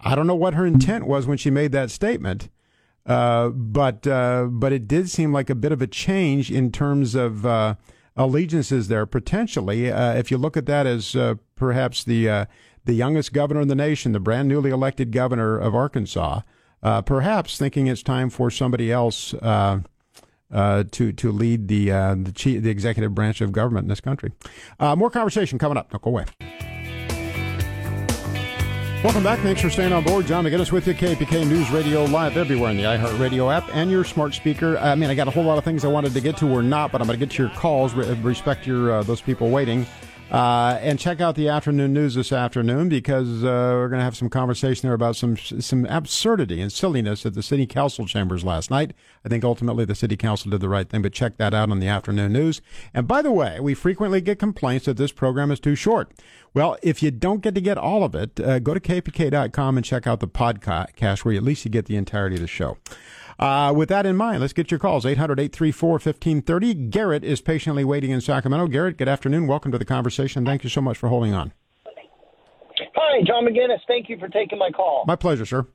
I 0.00 0.14
don't 0.14 0.26
know 0.26 0.34
what 0.34 0.54
her 0.54 0.64
intent 0.64 1.06
was 1.06 1.26
when 1.26 1.36
she 1.36 1.50
made 1.50 1.72
that 1.72 1.90
statement, 1.90 2.48
but 3.04 4.02
but 4.02 4.72
it 4.72 4.88
did 4.88 5.10
seem 5.10 5.32
like 5.32 5.50
a 5.50 5.54
bit 5.54 5.72
of 5.72 5.82
a 5.82 5.86
change 5.86 6.50
in 6.50 6.72
terms 6.72 7.14
of 7.14 7.42
allegiances 8.16 8.88
there 8.88 9.06
potentially. 9.06 9.90
Uh, 9.90 10.14
if 10.14 10.30
you 10.30 10.38
look 10.38 10.56
at 10.56 10.66
that 10.66 10.86
as 10.86 11.16
uh, 11.16 11.34
perhaps 11.56 12.04
the 12.04 12.28
uh, 12.28 12.44
the 12.84 12.94
youngest 12.94 13.32
governor 13.32 13.60
in 13.60 13.68
the 13.68 13.74
nation, 13.74 14.12
the 14.12 14.20
brand 14.20 14.48
newly 14.48 14.70
elected 14.70 15.10
governor 15.10 15.58
of 15.58 15.74
Arkansas, 15.74 16.40
uh, 16.82 17.02
perhaps 17.02 17.58
thinking 17.58 17.86
it's 17.86 18.02
time 18.02 18.28
for 18.30 18.50
somebody 18.50 18.92
else 18.92 19.34
uh, 19.34 19.80
uh, 20.52 20.84
to 20.90 21.12
to 21.12 21.32
lead 21.32 21.68
the 21.68 21.86
the, 21.88 22.32
chief, 22.34 22.62
the 22.62 22.70
executive 22.70 23.14
branch 23.14 23.40
of 23.40 23.52
government 23.52 23.84
in 23.84 23.88
this 23.88 24.00
country. 24.00 24.32
more 24.80 25.10
conversation 25.10 25.58
coming 25.58 25.78
up. 25.78 25.90
Don't 25.90 26.02
go 26.02 26.10
away. 26.10 26.53
Welcome 29.04 29.22
back. 29.22 29.40
Thanks 29.40 29.60
for 29.60 29.68
staying 29.68 29.92
on 29.92 30.02
board. 30.02 30.24
John 30.24 30.46
McGinness 30.46 30.72
with 30.72 30.86
you, 30.86 30.94
KFBK 30.94 31.46
News 31.46 31.70
Radio 31.70 32.06
live 32.06 32.38
everywhere 32.38 32.70
in 32.70 32.78
the 32.78 32.84
iHeartRadio 32.84 33.54
app 33.54 33.68
and 33.74 33.90
your 33.90 34.02
smart 34.02 34.32
speaker. 34.32 34.78
I 34.78 34.94
mean, 34.94 35.10
I 35.10 35.14
got 35.14 35.28
a 35.28 35.30
whole 35.30 35.44
lot 35.44 35.58
of 35.58 35.64
things 35.64 35.84
I 35.84 35.88
wanted 35.88 36.14
to 36.14 36.22
get 36.22 36.38
to 36.38 36.48
or 36.48 36.62
not, 36.62 36.90
but 36.90 37.02
I'm 37.02 37.06
going 37.06 37.18
to 37.20 37.26
get 37.26 37.34
to 37.36 37.42
your 37.42 37.52
calls. 37.52 37.92
Respect 37.92 38.66
your 38.66 38.92
uh, 38.92 39.02
those 39.02 39.20
people 39.20 39.50
waiting. 39.50 39.86
Uh, 40.30 40.78
and 40.80 40.98
check 40.98 41.20
out 41.20 41.36
the 41.36 41.48
afternoon 41.48 41.92
news 41.92 42.14
this 42.14 42.32
afternoon 42.32 42.88
because 42.88 43.44
uh, 43.44 43.72
we're 43.74 43.88
going 43.88 44.00
to 44.00 44.04
have 44.04 44.16
some 44.16 44.30
conversation 44.30 44.88
there 44.88 44.94
about 44.94 45.14
some 45.14 45.36
some 45.36 45.84
absurdity 45.86 46.60
and 46.60 46.72
silliness 46.72 47.24
at 47.26 47.34
the 47.34 47.42
city 47.42 47.66
council 47.66 48.06
chambers 48.06 48.42
last 48.42 48.70
night. 48.70 48.94
I 49.24 49.28
think 49.28 49.44
ultimately 49.44 49.84
the 49.84 49.94
city 49.94 50.16
council 50.16 50.50
did 50.50 50.60
the 50.60 50.68
right 50.68 50.88
thing, 50.88 51.02
but 51.02 51.12
check 51.12 51.36
that 51.36 51.54
out 51.54 51.70
on 51.70 51.78
the 51.78 51.86
afternoon 51.86 52.32
news. 52.32 52.62
And 52.92 53.06
by 53.06 53.22
the 53.22 53.30
way, 53.30 53.60
we 53.60 53.74
frequently 53.74 54.20
get 54.20 54.38
complaints 54.38 54.86
that 54.86 54.96
this 54.96 55.12
program 55.12 55.50
is 55.50 55.60
too 55.60 55.76
short. 55.76 56.10
Well, 56.52 56.78
if 56.82 57.02
you 57.02 57.10
don't 57.10 57.40
get 57.40 57.54
to 57.54 57.60
get 57.60 57.76
all 57.76 58.02
of 58.02 58.14
it, 58.14 58.40
uh, 58.40 58.58
go 58.60 58.74
to 58.74 58.80
kfbk.com 58.80 59.76
and 59.76 59.84
check 59.84 60.06
out 60.06 60.20
the 60.20 60.28
podcast 60.28 61.24
where 61.24 61.34
at 61.34 61.42
least 61.42 61.64
you 61.64 61.70
get 61.70 61.86
the 61.86 61.96
entirety 61.96 62.36
of 62.36 62.42
the 62.42 62.48
show. 62.48 62.78
Uh, 63.38 63.72
with 63.74 63.88
that 63.88 64.06
in 64.06 64.16
mind, 64.16 64.40
let's 64.40 64.52
get 64.52 64.70
your 64.70 64.78
calls 64.78 65.04
800 65.04 65.40
834 65.40 65.90
1530. 65.90 66.74
Garrett 66.74 67.24
is 67.24 67.40
patiently 67.40 67.84
waiting 67.84 68.10
in 68.10 68.20
Sacramento. 68.20 68.68
Garrett, 68.68 68.96
good 68.96 69.08
afternoon. 69.08 69.46
Welcome 69.46 69.72
to 69.72 69.78
the 69.78 69.84
conversation. 69.84 70.44
Thank 70.44 70.64
you 70.64 70.70
so 70.70 70.80
much 70.80 70.96
for 70.96 71.08
holding 71.08 71.34
on. 71.34 71.52
Hi, 72.96 73.22
John 73.26 73.44
McGinness. 73.44 73.80
Thank 73.86 74.08
you 74.08 74.18
for 74.18 74.28
taking 74.28 74.58
my 74.58 74.70
call. 74.70 75.04
My 75.06 75.16
pleasure, 75.16 75.46
sir. 75.46 75.66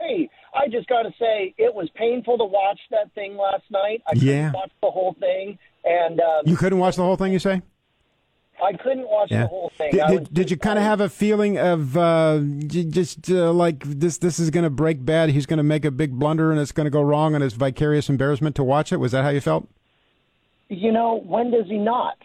Hey, 0.00 0.28
I 0.54 0.68
just 0.68 0.88
got 0.88 1.02
to 1.02 1.10
say, 1.18 1.54
it 1.58 1.72
was 1.74 1.88
painful 1.94 2.38
to 2.38 2.44
watch 2.44 2.78
that 2.90 3.12
thing 3.14 3.36
last 3.36 3.64
night. 3.70 4.02
I 4.06 4.12
yeah. 4.14 4.48
couldn't 4.48 4.52
watch 4.54 4.70
the 4.82 4.90
whole 4.90 5.16
thing. 5.20 5.58
and 5.84 6.20
um, 6.20 6.42
You 6.44 6.56
couldn't 6.56 6.78
watch 6.78 6.96
the 6.96 7.02
whole 7.02 7.16
thing, 7.16 7.32
you 7.32 7.38
say? 7.38 7.62
I 8.62 8.72
couldn't 8.74 9.08
watch 9.08 9.30
yeah. 9.30 9.42
the 9.42 9.48
whole 9.48 9.72
thing. 9.76 9.92
Did, 9.92 10.06
did, 10.08 10.34
did 10.34 10.50
you 10.50 10.56
kind 10.56 10.78
of 10.78 10.84
have 10.84 11.00
a 11.00 11.08
feeling 11.08 11.58
of 11.58 11.96
uh, 11.96 12.40
just 12.66 13.30
uh, 13.30 13.52
like 13.52 13.82
this? 13.84 14.18
This 14.18 14.38
is 14.38 14.50
going 14.50 14.64
to 14.64 14.70
break 14.70 15.04
bad. 15.04 15.30
He's 15.30 15.46
going 15.46 15.58
to 15.58 15.64
make 15.64 15.84
a 15.84 15.90
big 15.90 16.12
blunder, 16.12 16.50
and 16.50 16.60
it's 16.60 16.72
going 16.72 16.86
to 16.86 16.90
go 16.90 17.02
wrong, 17.02 17.34
and 17.34 17.42
it's 17.42 17.54
vicarious 17.54 18.08
embarrassment 18.08 18.54
to 18.56 18.64
watch 18.64 18.92
it. 18.92 18.98
Was 18.98 19.12
that 19.12 19.24
how 19.24 19.30
you 19.30 19.40
felt? 19.40 19.68
You 20.68 20.92
know, 20.92 21.20
when 21.26 21.50
does 21.50 21.66
he 21.66 21.76
not? 21.76 22.16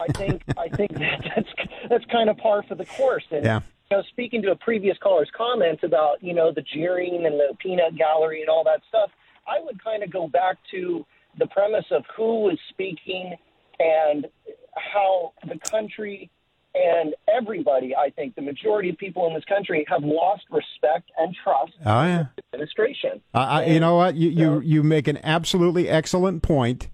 I 0.00 0.06
think 0.14 0.42
I 0.56 0.68
think 0.68 0.92
that 0.94 1.24
that's 1.34 1.48
that's 1.88 2.04
kind 2.06 2.30
of 2.30 2.36
par 2.36 2.62
for 2.68 2.74
the 2.74 2.84
course. 2.84 3.24
And, 3.30 3.44
yeah. 3.44 3.60
You 3.90 3.96
know, 3.96 4.02
speaking 4.10 4.42
to 4.42 4.52
a 4.52 4.56
previous 4.56 4.96
caller's 4.98 5.30
comments 5.36 5.82
about 5.82 6.22
you 6.22 6.34
know 6.34 6.52
the 6.52 6.62
jeering 6.62 7.26
and 7.26 7.34
the 7.34 7.56
peanut 7.58 7.96
gallery 7.96 8.42
and 8.42 8.48
all 8.48 8.62
that 8.64 8.82
stuff, 8.88 9.10
I 9.48 9.60
would 9.64 9.82
kind 9.82 10.02
of 10.02 10.12
go 10.12 10.28
back 10.28 10.58
to 10.70 11.04
the 11.38 11.46
premise 11.46 11.86
of 11.90 12.04
who 12.16 12.42
was 12.42 12.58
speaking 12.70 13.34
and 13.80 14.26
how 14.74 15.32
the 15.46 15.58
country 15.58 16.30
and 16.74 17.14
everybody, 17.28 17.96
I 17.96 18.10
think, 18.10 18.36
the 18.36 18.42
majority 18.42 18.90
of 18.90 18.98
people 18.98 19.26
in 19.26 19.34
this 19.34 19.44
country 19.44 19.84
have 19.88 20.04
lost 20.04 20.44
respect 20.50 21.10
and 21.18 21.34
trust 21.42 21.72
oh, 21.84 22.02
yeah. 22.04 22.18
in 22.20 22.28
administration. 22.52 23.20
Uh, 23.34 23.62
and, 23.64 23.74
you 23.74 23.80
know 23.80 23.96
what? 23.96 24.14
You, 24.14 24.28
you, 24.28 24.60
you 24.60 24.82
make 24.82 25.08
an 25.08 25.18
absolutely 25.24 25.88
excellent 25.88 26.42
point. 26.42 26.88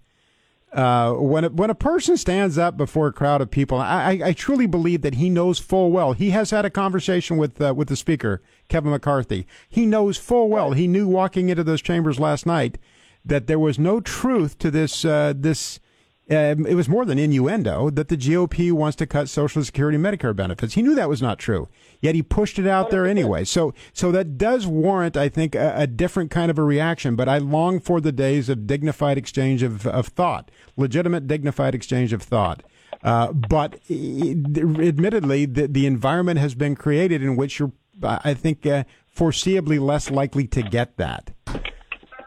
Uh, 0.72 1.12
when 1.12 1.44
a, 1.44 1.48
when 1.50 1.70
a 1.70 1.74
person 1.74 2.16
stands 2.16 2.58
up 2.58 2.76
before 2.76 3.06
a 3.06 3.12
crowd 3.12 3.40
of 3.40 3.50
people, 3.50 3.78
I, 3.78 4.20
I, 4.22 4.32
truly 4.32 4.66
believe 4.66 5.02
that 5.02 5.14
he 5.14 5.30
knows 5.30 5.58
full 5.58 5.90
well. 5.90 6.12
He 6.12 6.30
has 6.30 6.50
had 6.50 6.64
a 6.64 6.70
conversation 6.70 7.38
with 7.38 7.60
uh, 7.62 7.72
with 7.72 7.88
the 7.88 7.96
speaker, 7.96 8.42
Kevin 8.68 8.90
McCarthy. 8.90 9.46
He 9.68 9.86
knows 9.86 10.18
full 10.18 10.50
well. 10.50 10.72
He 10.72 10.86
knew 10.86 11.08
walking 11.08 11.48
into 11.48 11.64
those 11.64 11.80
chambers 11.80 12.18
last 12.20 12.44
night 12.44 12.78
that 13.24 13.46
there 13.46 13.60
was 13.60 13.78
no 13.78 14.00
truth 14.00 14.58
to 14.58 14.70
this 14.70 15.04
uh, 15.04 15.32
this 15.34 15.80
um, 16.28 16.66
it 16.66 16.74
was 16.74 16.88
more 16.88 17.04
than 17.04 17.18
innuendo 17.18 17.88
that 17.90 18.08
the 18.08 18.16
GOP 18.16 18.72
wants 18.72 18.96
to 18.96 19.06
cut 19.06 19.28
Social 19.28 19.62
Security 19.62 19.94
and 19.96 20.04
Medicare 20.04 20.34
benefits. 20.34 20.74
He 20.74 20.82
knew 20.82 20.94
that 20.96 21.08
was 21.08 21.22
not 21.22 21.38
true, 21.38 21.68
yet 22.00 22.16
he 22.16 22.22
pushed 22.22 22.58
it 22.58 22.66
out 22.66 22.90
there 22.90 23.06
anyway. 23.06 23.44
So, 23.44 23.74
so 23.92 24.10
that 24.10 24.36
does 24.36 24.66
warrant, 24.66 25.16
I 25.16 25.28
think, 25.28 25.54
a, 25.54 25.74
a 25.76 25.86
different 25.86 26.32
kind 26.32 26.50
of 26.50 26.58
a 26.58 26.64
reaction. 26.64 27.14
But 27.14 27.28
I 27.28 27.38
long 27.38 27.78
for 27.78 28.00
the 28.00 28.10
days 28.10 28.48
of 28.48 28.66
dignified 28.66 29.18
exchange 29.18 29.62
of, 29.62 29.86
of 29.86 30.08
thought, 30.08 30.50
legitimate, 30.76 31.28
dignified 31.28 31.76
exchange 31.76 32.12
of 32.12 32.22
thought. 32.22 32.64
Uh, 33.04 33.32
but 33.32 33.78
admittedly, 33.88 35.46
the, 35.46 35.68
the 35.68 35.86
environment 35.86 36.40
has 36.40 36.56
been 36.56 36.74
created 36.74 37.22
in 37.22 37.36
which 37.36 37.60
you're, 37.60 37.72
I 38.02 38.34
think, 38.34 38.66
uh, 38.66 38.82
foreseeably 39.16 39.78
less 39.78 40.10
likely 40.10 40.48
to 40.48 40.62
get 40.62 40.96
that. 40.96 41.30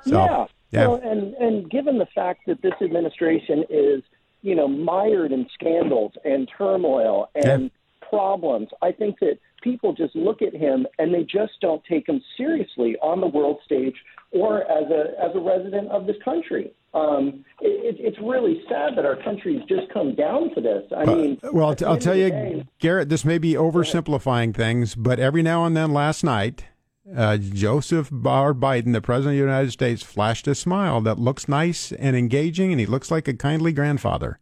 So, 0.06 0.24
yeah. 0.24 0.46
Yeah. 0.72 0.88
Well, 0.88 1.02
and 1.04 1.34
and 1.36 1.70
given 1.70 1.98
the 1.98 2.08
fact 2.14 2.42
that 2.48 2.62
this 2.62 2.74
administration 2.82 3.64
is, 3.70 4.04
you 4.42 4.56
know, 4.56 4.68
mired 4.68 5.32
in 5.32 5.48
scandals 5.54 6.14
and 6.24 6.50
turmoil 6.58 7.30
and 7.36 7.64
yeah. 7.64 8.08
problems, 8.08 8.70
I 8.82 8.92
think 8.92 9.20
that 9.20 9.40
people 9.62 9.94
just 9.94 10.16
look 10.16 10.42
at 10.42 10.54
him 10.54 10.86
and 10.98 11.14
they 11.14 11.24
just 11.24 11.54
don't 11.62 11.84
take 11.86 12.08
him 12.08 12.22
seriously 12.38 12.96
on 13.02 13.20
the 13.20 13.28
world 13.28 13.60
stage 13.66 13.96
or 14.32 14.62
as 14.64 14.90
a 14.92 15.20
as 15.22 15.36
a 15.36 15.40
resident 15.40 15.90
of 15.90 16.06
this 16.06 16.18
country. 16.24 16.72
Um, 16.94 17.46
it, 17.62 17.98
it's 18.00 18.18
really 18.20 18.62
sad 18.68 18.98
that 18.98 19.06
our 19.06 19.16
country's 19.24 19.62
just 19.68 19.92
come 19.94 20.16
down 20.16 20.54
to 20.56 20.62
this. 20.62 20.84
I 20.96 21.06
mean, 21.06 21.40
uh, 21.44 21.50
well, 21.52 21.76
I'll 21.86 21.98
tell 21.98 22.16
you, 22.16 22.30
day, 22.30 22.66
Garrett, 22.80 23.10
this 23.10 23.24
may 23.24 23.38
be 23.38 23.54
oversimplifying 23.54 24.56
things, 24.56 24.96
but 24.96 25.20
every 25.20 25.44
now 25.44 25.66
and 25.66 25.78
then, 25.78 25.94
last 25.94 26.24
night, 26.24 26.66
uh, 27.16 27.38
Joseph 27.38 28.10
Barr 28.12 28.54
Biden, 28.54 28.94
the 28.94 29.02
President 29.02 29.36
of 29.36 29.38
the 29.38 29.46
United 29.46 29.72
States, 29.72 30.04
flashed 30.04 30.48
a 30.48 30.56
smile 30.56 31.02
that 31.02 31.20
looks 31.20 31.48
nice 31.48 31.92
and 31.94 32.16
engaging, 32.16 32.72
and 32.72 32.80
he 32.80 32.86
looks 32.86 33.12
like 33.12 33.28
a 33.28 33.34
kindly 33.34 33.72
grandfather. 33.74 34.40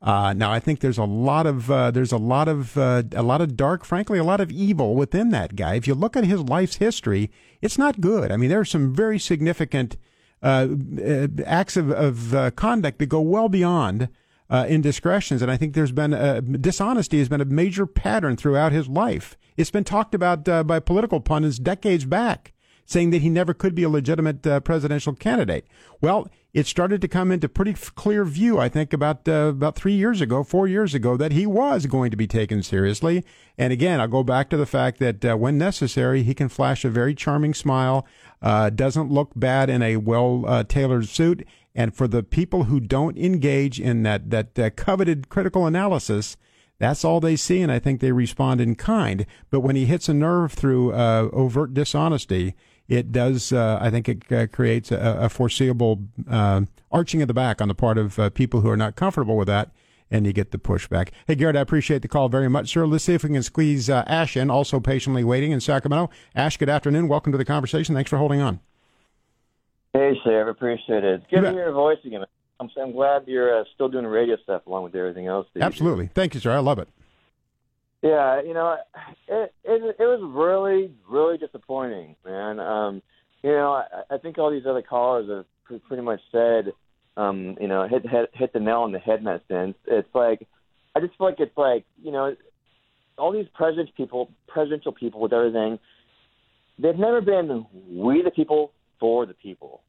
Uh, 0.00 0.32
now, 0.32 0.52
I 0.52 0.60
think 0.60 0.78
there's 0.80 0.98
a 0.98 1.04
lot 1.04 1.46
of 1.46 1.70
uh, 1.70 1.90
there's 1.90 2.12
a 2.12 2.18
lot 2.18 2.46
of 2.46 2.78
uh, 2.78 3.02
a 3.12 3.22
lot 3.22 3.40
of 3.40 3.56
dark, 3.56 3.84
frankly, 3.84 4.18
a 4.18 4.24
lot 4.24 4.40
of 4.40 4.52
evil 4.52 4.94
within 4.94 5.30
that 5.30 5.56
guy. 5.56 5.74
If 5.74 5.88
you 5.88 5.94
look 5.94 6.16
at 6.16 6.24
his 6.24 6.40
life's 6.40 6.76
history, 6.76 7.30
it's 7.60 7.78
not 7.78 8.00
good. 8.00 8.30
I 8.30 8.36
mean, 8.36 8.48
there 8.48 8.60
are 8.60 8.64
some 8.64 8.94
very 8.94 9.18
significant 9.18 9.96
uh, 10.40 10.68
uh, 11.04 11.26
acts 11.44 11.76
of, 11.76 11.90
of 11.90 12.54
conduct 12.54 13.00
that 13.00 13.06
go 13.06 13.20
well 13.20 13.48
beyond 13.48 14.08
uh, 14.48 14.66
indiscretions. 14.68 15.42
And 15.42 15.50
I 15.50 15.56
think 15.56 15.74
there's 15.74 15.92
been 15.92 16.60
dishonesty 16.60 17.18
has 17.18 17.28
been 17.28 17.40
a 17.40 17.44
major 17.44 17.86
pattern 17.86 18.36
throughout 18.36 18.70
his 18.70 18.88
life. 18.88 19.36
It's 19.58 19.72
been 19.72 19.82
talked 19.82 20.14
about 20.14 20.48
uh, 20.48 20.62
by 20.62 20.78
political 20.78 21.20
pundits 21.20 21.58
decades 21.58 22.04
back, 22.04 22.52
saying 22.86 23.10
that 23.10 23.22
he 23.22 23.28
never 23.28 23.52
could 23.52 23.74
be 23.74 23.82
a 23.82 23.88
legitimate 23.88 24.46
uh, 24.46 24.60
presidential 24.60 25.14
candidate. 25.14 25.66
Well, 26.00 26.28
it 26.54 26.68
started 26.68 27.00
to 27.00 27.08
come 27.08 27.32
into 27.32 27.48
pretty 27.48 27.74
clear 27.74 28.24
view, 28.24 28.60
I 28.60 28.68
think, 28.68 28.92
about 28.92 29.26
uh, 29.28 29.48
about 29.50 29.74
three 29.74 29.94
years 29.94 30.20
ago, 30.20 30.44
four 30.44 30.68
years 30.68 30.94
ago, 30.94 31.16
that 31.16 31.32
he 31.32 31.44
was 31.44 31.86
going 31.86 32.12
to 32.12 32.16
be 32.16 32.28
taken 32.28 32.62
seriously. 32.62 33.24
And 33.58 33.72
again, 33.72 34.00
I'll 34.00 34.06
go 34.06 34.22
back 34.22 34.48
to 34.50 34.56
the 34.56 34.64
fact 34.64 35.00
that 35.00 35.24
uh, 35.24 35.36
when 35.36 35.58
necessary, 35.58 36.22
he 36.22 36.34
can 36.34 36.48
flash 36.48 36.84
a 36.84 36.88
very 36.88 37.16
charming 37.16 37.52
smile, 37.52 38.06
uh, 38.40 38.70
doesn't 38.70 39.10
look 39.10 39.32
bad 39.34 39.68
in 39.68 39.82
a 39.82 39.96
well 39.96 40.44
uh, 40.46 40.62
tailored 40.62 41.08
suit. 41.08 41.44
And 41.74 41.96
for 41.96 42.06
the 42.06 42.22
people 42.22 42.64
who 42.64 42.78
don't 42.78 43.18
engage 43.18 43.80
in 43.80 44.04
that 44.04 44.30
that 44.30 44.76
coveted 44.76 45.28
critical 45.28 45.66
analysis, 45.66 46.36
that's 46.78 47.04
all 47.04 47.20
they 47.20 47.36
see, 47.36 47.60
and 47.60 47.72
I 47.72 47.78
think 47.78 48.00
they 48.00 48.12
respond 48.12 48.60
in 48.60 48.74
kind. 48.74 49.26
But 49.50 49.60
when 49.60 49.76
he 49.76 49.86
hits 49.86 50.08
a 50.08 50.14
nerve 50.14 50.52
through 50.52 50.92
uh, 50.92 51.28
overt 51.32 51.74
dishonesty, 51.74 52.54
it 52.88 53.12
does, 53.12 53.52
uh, 53.52 53.78
I 53.80 53.90
think 53.90 54.08
it 54.08 54.32
uh, 54.32 54.46
creates 54.46 54.90
a, 54.90 55.18
a 55.20 55.28
foreseeable 55.28 56.04
uh, 56.28 56.62
arching 56.90 57.20
of 57.20 57.28
the 57.28 57.34
back 57.34 57.60
on 57.60 57.68
the 57.68 57.74
part 57.74 57.98
of 57.98 58.18
uh, 58.18 58.30
people 58.30 58.60
who 58.60 58.70
are 58.70 58.76
not 58.76 58.96
comfortable 58.96 59.36
with 59.36 59.48
that, 59.48 59.72
and 60.10 60.24
you 60.24 60.32
get 60.32 60.52
the 60.52 60.58
pushback. 60.58 61.10
Hey, 61.26 61.34
Garrett, 61.34 61.56
I 61.56 61.60
appreciate 61.60 62.02
the 62.02 62.08
call 62.08 62.28
very 62.28 62.48
much, 62.48 62.70
sir. 62.70 62.86
Let's 62.86 63.04
see 63.04 63.14
if 63.14 63.24
we 63.24 63.30
can 63.30 63.42
squeeze 63.42 63.90
uh, 63.90 64.04
Ash 64.06 64.36
in, 64.36 64.50
also 64.50 64.80
patiently 64.80 65.24
waiting 65.24 65.52
in 65.52 65.60
Sacramento. 65.60 66.10
Ash, 66.34 66.56
good 66.56 66.70
afternoon. 66.70 67.08
Welcome 67.08 67.32
to 67.32 67.38
the 67.38 67.44
conversation. 67.44 67.94
Thanks 67.94 68.08
for 68.08 68.16
holding 68.18 68.40
on. 68.40 68.60
Hey, 69.92 70.12
Sheriff, 70.22 70.56
appreciate 70.56 71.02
it. 71.02 71.22
It's 71.22 71.26
good 71.30 71.42
to 71.42 71.50
hear 71.50 71.64
your 71.64 71.72
voice 71.72 71.98
again. 72.04 72.24
I'm, 72.60 72.70
I'm 72.80 72.92
glad 72.92 73.24
you're 73.26 73.60
uh, 73.60 73.64
still 73.74 73.88
doing 73.88 74.06
radio 74.06 74.36
stuff 74.42 74.66
along 74.66 74.84
with 74.84 74.94
everything 74.94 75.26
else. 75.26 75.46
Absolutely. 75.60 76.10
Thank 76.14 76.34
you, 76.34 76.40
sir. 76.40 76.52
I 76.52 76.58
love 76.58 76.78
it. 76.78 76.88
Yeah, 78.02 78.42
you 78.42 78.54
know, 78.54 78.76
it 79.26 79.52
it, 79.64 79.96
it 79.98 80.04
was 80.04 80.20
really 80.22 80.92
really 81.08 81.36
disappointing, 81.36 82.14
man. 82.24 82.60
Um, 82.60 83.02
you 83.42 83.50
know, 83.50 83.72
I, 83.72 84.14
I 84.14 84.18
think 84.18 84.38
all 84.38 84.50
these 84.52 84.66
other 84.66 84.82
callers 84.82 85.28
have 85.28 85.82
pretty 85.88 86.02
much 86.02 86.20
said, 86.30 86.72
um, 87.16 87.56
you 87.60 87.66
know, 87.66 87.88
hit 87.88 88.08
hit 88.08 88.30
hit 88.32 88.52
the 88.52 88.60
nail 88.60 88.82
on 88.82 88.92
the 88.92 89.00
head 89.00 89.18
in 89.18 89.24
that 89.24 89.42
sense. 89.48 89.74
It's 89.86 90.08
like 90.14 90.46
I 90.94 91.00
just 91.00 91.18
feel 91.18 91.26
like 91.26 91.40
it's 91.40 91.56
like 91.56 91.84
you 92.00 92.12
know, 92.12 92.36
all 93.16 93.32
these 93.32 93.48
presidential 93.52 93.94
people, 93.96 94.30
presidential 94.46 94.92
people 94.92 95.20
with 95.20 95.32
everything, 95.32 95.80
they've 96.78 96.98
never 96.98 97.20
been 97.20 97.66
we 97.90 98.22
the 98.22 98.30
people 98.30 98.70
for 99.00 99.26
the 99.26 99.34
people. 99.34 99.82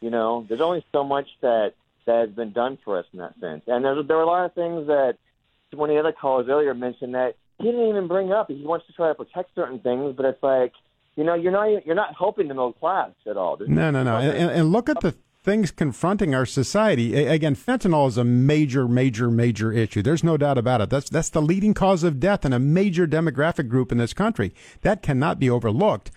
You 0.00 0.10
know, 0.10 0.46
there's 0.48 0.60
only 0.60 0.84
so 0.92 1.04
much 1.04 1.26
that 1.42 1.74
that 2.06 2.28
has 2.28 2.30
been 2.30 2.52
done 2.52 2.78
for 2.84 2.98
us 2.98 3.06
in 3.12 3.18
that 3.18 3.38
sense, 3.40 3.62
and 3.66 3.84
there 3.84 4.02
there 4.02 4.16
were 4.16 4.22
a 4.22 4.26
lot 4.26 4.44
of 4.44 4.54
things 4.54 4.86
that 4.86 5.16
one 5.72 5.90
of 5.90 5.94
the 5.94 6.00
other 6.00 6.12
callers 6.12 6.48
earlier 6.48 6.74
mentioned 6.74 7.14
that 7.14 7.36
he 7.58 7.66
didn't 7.66 7.88
even 7.88 8.08
bring 8.08 8.32
up. 8.32 8.48
He 8.48 8.64
wants 8.64 8.86
to 8.86 8.92
try 8.92 9.08
to 9.08 9.14
protect 9.14 9.54
certain 9.54 9.78
things, 9.80 10.14
but 10.16 10.24
it's 10.24 10.42
like, 10.42 10.72
you 11.16 11.24
know, 11.24 11.34
you're 11.34 11.52
not 11.52 11.86
you're 11.86 11.94
not 11.94 12.14
helping 12.16 12.48
the 12.48 12.54
middle 12.54 12.72
class 12.72 13.10
at 13.28 13.36
all. 13.36 13.56
There's 13.56 13.70
no, 13.70 13.90
no, 13.90 14.02
no. 14.02 14.16
And, 14.16 14.50
and 14.50 14.72
look 14.72 14.88
at 14.88 15.00
the 15.00 15.14
things 15.42 15.70
confronting 15.70 16.34
our 16.34 16.46
society. 16.46 17.24
Again, 17.26 17.54
fentanyl 17.54 18.08
is 18.08 18.18
a 18.18 18.24
major, 18.24 18.86
major, 18.88 19.30
major 19.30 19.72
issue. 19.72 20.02
There's 20.02 20.24
no 20.24 20.36
doubt 20.36 20.58
about 20.58 20.80
it. 20.80 20.90
That's 20.90 21.10
that's 21.10 21.30
the 21.30 21.42
leading 21.42 21.74
cause 21.74 22.02
of 22.02 22.20
death 22.20 22.44
in 22.44 22.52
a 22.52 22.58
major 22.58 23.06
demographic 23.06 23.68
group 23.68 23.92
in 23.92 23.98
this 23.98 24.12
country. 24.12 24.54
That 24.82 25.02
cannot 25.02 25.38
be 25.38 25.50
overlooked. 25.50 26.10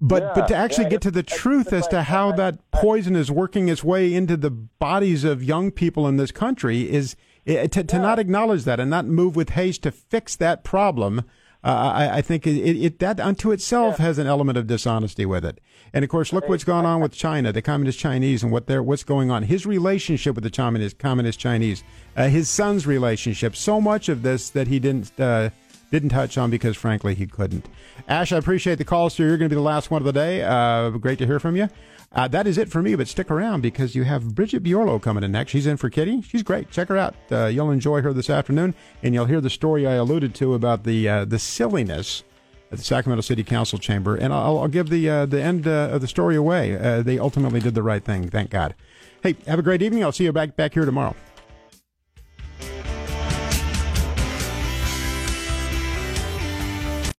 But 0.00 0.22
yeah, 0.22 0.32
but 0.34 0.48
to 0.48 0.54
actually 0.54 0.84
yeah, 0.84 0.90
get 0.90 1.00
to 1.02 1.10
the 1.10 1.24
truth 1.24 1.72
as 1.72 1.88
to 1.88 2.02
how 2.02 2.30
that 2.32 2.58
poison 2.70 3.16
is 3.16 3.30
working 3.30 3.68
its 3.68 3.82
way 3.82 4.14
into 4.14 4.36
the 4.36 4.50
bodies 4.50 5.24
of 5.24 5.42
young 5.42 5.72
people 5.72 6.06
in 6.06 6.16
this 6.16 6.30
country 6.30 6.88
is 6.88 7.16
to, 7.46 7.68
to 7.68 7.84
yeah. 7.96 7.98
not 7.98 8.18
acknowledge 8.18 8.64
that 8.64 8.78
and 8.78 8.90
not 8.90 9.06
move 9.06 9.34
with 9.34 9.50
haste 9.50 9.82
to 9.82 9.90
fix 9.90 10.36
that 10.36 10.62
problem. 10.62 11.24
Uh, 11.64 11.92
I, 11.92 12.18
I, 12.18 12.22
think 12.22 12.46
it, 12.46 12.56
it, 12.56 12.98
that 13.00 13.18
unto 13.18 13.50
itself 13.50 13.96
has 13.98 14.18
an 14.18 14.28
element 14.28 14.56
of 14.56 14.68
dishonesty 14.68 15.26
with 15.26 15.44
it. 15.44 15.60
And 15.92 16.04
of 16.04 16.10
course, 16.10 16.32
look 16.32 16.48
what's 16.48 16.62
going 16.62 16.86
on 16.86 17.00
with 17.00 17.12
China, 17.12 17.52
the 17.52 17.62
communist 17.62 17.98
Chinese, 17.98 18.44
and 18.44 18.52
what 18.52 18.68
they're, 18.68 18.82
what's 18.82 19.02
going 19.02 19.32
on. 19.32 19.42
His 19.42 19.66
relationship 19.66 20.36
with 20.36 20.44
the 20.44 20.50
communist, 20.50 20.98
communist 20.98 21.40
Chinese, 21.40 21.82
uh, 22.16 22.28
his 22.28 22.48
son's 22.48 22.86
relationship. 22.86 23.56
So 23.56 23.80
much 23.80 24.08
of 24.08 24.22
this 24.22 24.50
that 24.50 24.68
he 24.68 24.78
didn't 24.78 25.18
uh, 25.18 25.50
didn't 25.90 26.10
touch 26.10 26.36
on 26.36 26.50
because, 26.50 26.76
frankly, 26.76 27.14
he 27.14 27.26
couldn't. 27.26 27.66
Ash, 28.08 28.32
I 28.32 28.36
appreciate 28.36 28.76
the 28.76 28.84
call, 28.84 29.10
sir. 29.10 29.24
You're 29.24 29.38
going 29.38 29.48
to 29.48 29.54
be 29.54 29.56
the 29.56 29.62
last 29.62 29.90
one 29.90 30.02
of 30.02 30.06
the 30.06 30.12
day. 30.12 30.42
Uh, 30.42 30.90
great 30.90 31.18
to 31.18 31.26
hear 31.26 31.40
from 31.40 31.56
you. 31.56 31.68
Uh, 32.12 32.26
that 32.26 32.46
is 32.46 32.56
it 32.56 32.70
for 32.70 32.80
me, 32.80 32.94
but 32.94 33.06
stick 33.06 33.30
around 33.30 33.60
because 33.60 33.94
you 33.94 34.02
have 34.04 34.34
Bridget 34.34 34.62
Biorlo 34.62 35.00
coming 35.00 35.22
in 35.22 35.32
next. 35.32 35.50
She's 35.50 35.66
in 35.66 35.76
for 35.76 35.90
Kitty. 35.90 36.22
She's 36.22 36.42
great. 36.42 36.70
Check 36.70 36.88
her 36.88 36.96
out. 36.96 37.14
Uh, 37.30 37.46
you'll 37.46 37.70
enjoy 37.70 38.00
her 38.00 38.14
this 38.14 38.30
afternoon, 38.30 38.74
and 39.02 39.12
you'll 39.12 39.26
hear 39.26 39.42
the 39.42 39.50
story 39.50 39.86
I 39.86 39.94
alluded 39.94 40.34
to 40.36 40.54
about 40.54 40.84
the 40.84 41.06
uh, 41.06 41.24
the 41.26 41.38
silliness 41.38 42.24
at 42.72 42.78
the 42.78 42.84
Sacramento 42.84 43.20
City 43.20 43.44
Council 43.44 43.78
chamber. 43.78 44.16
And 44.16 44.32
I'll, 44.32 44.58
I'll 44.58 44.68
give 44.68 44.88
the 44.88 45.08
uh, 45.08 45.26
the 45.26 45.42
end 45.42 45.66
uh, 45.66 45.90
of 45.92 46.00
the 46.00 46.08
story 46.08 46.34
away. 46.34 47.02
They 47.02 47.18
ultimately 47.18 47.60
did 47.60 47.74
the 47.74 47.82
right 47.82 48.02
thing. 48.02 48.30
Thank 48.30 48.50
God. 48.50 48.74
Hey, 49.22 49.36
have 49.46 49.58
a 49.58 49.62
great 49.62 49.82
evening. 49.82 50.02
I'll 50.02 50.12
see 50.12 50.24
you 50.24 50.32
back 50.32 50.56
back 50.56 50.72
here 50.72 50.86
tomorrow. 50.86 51.14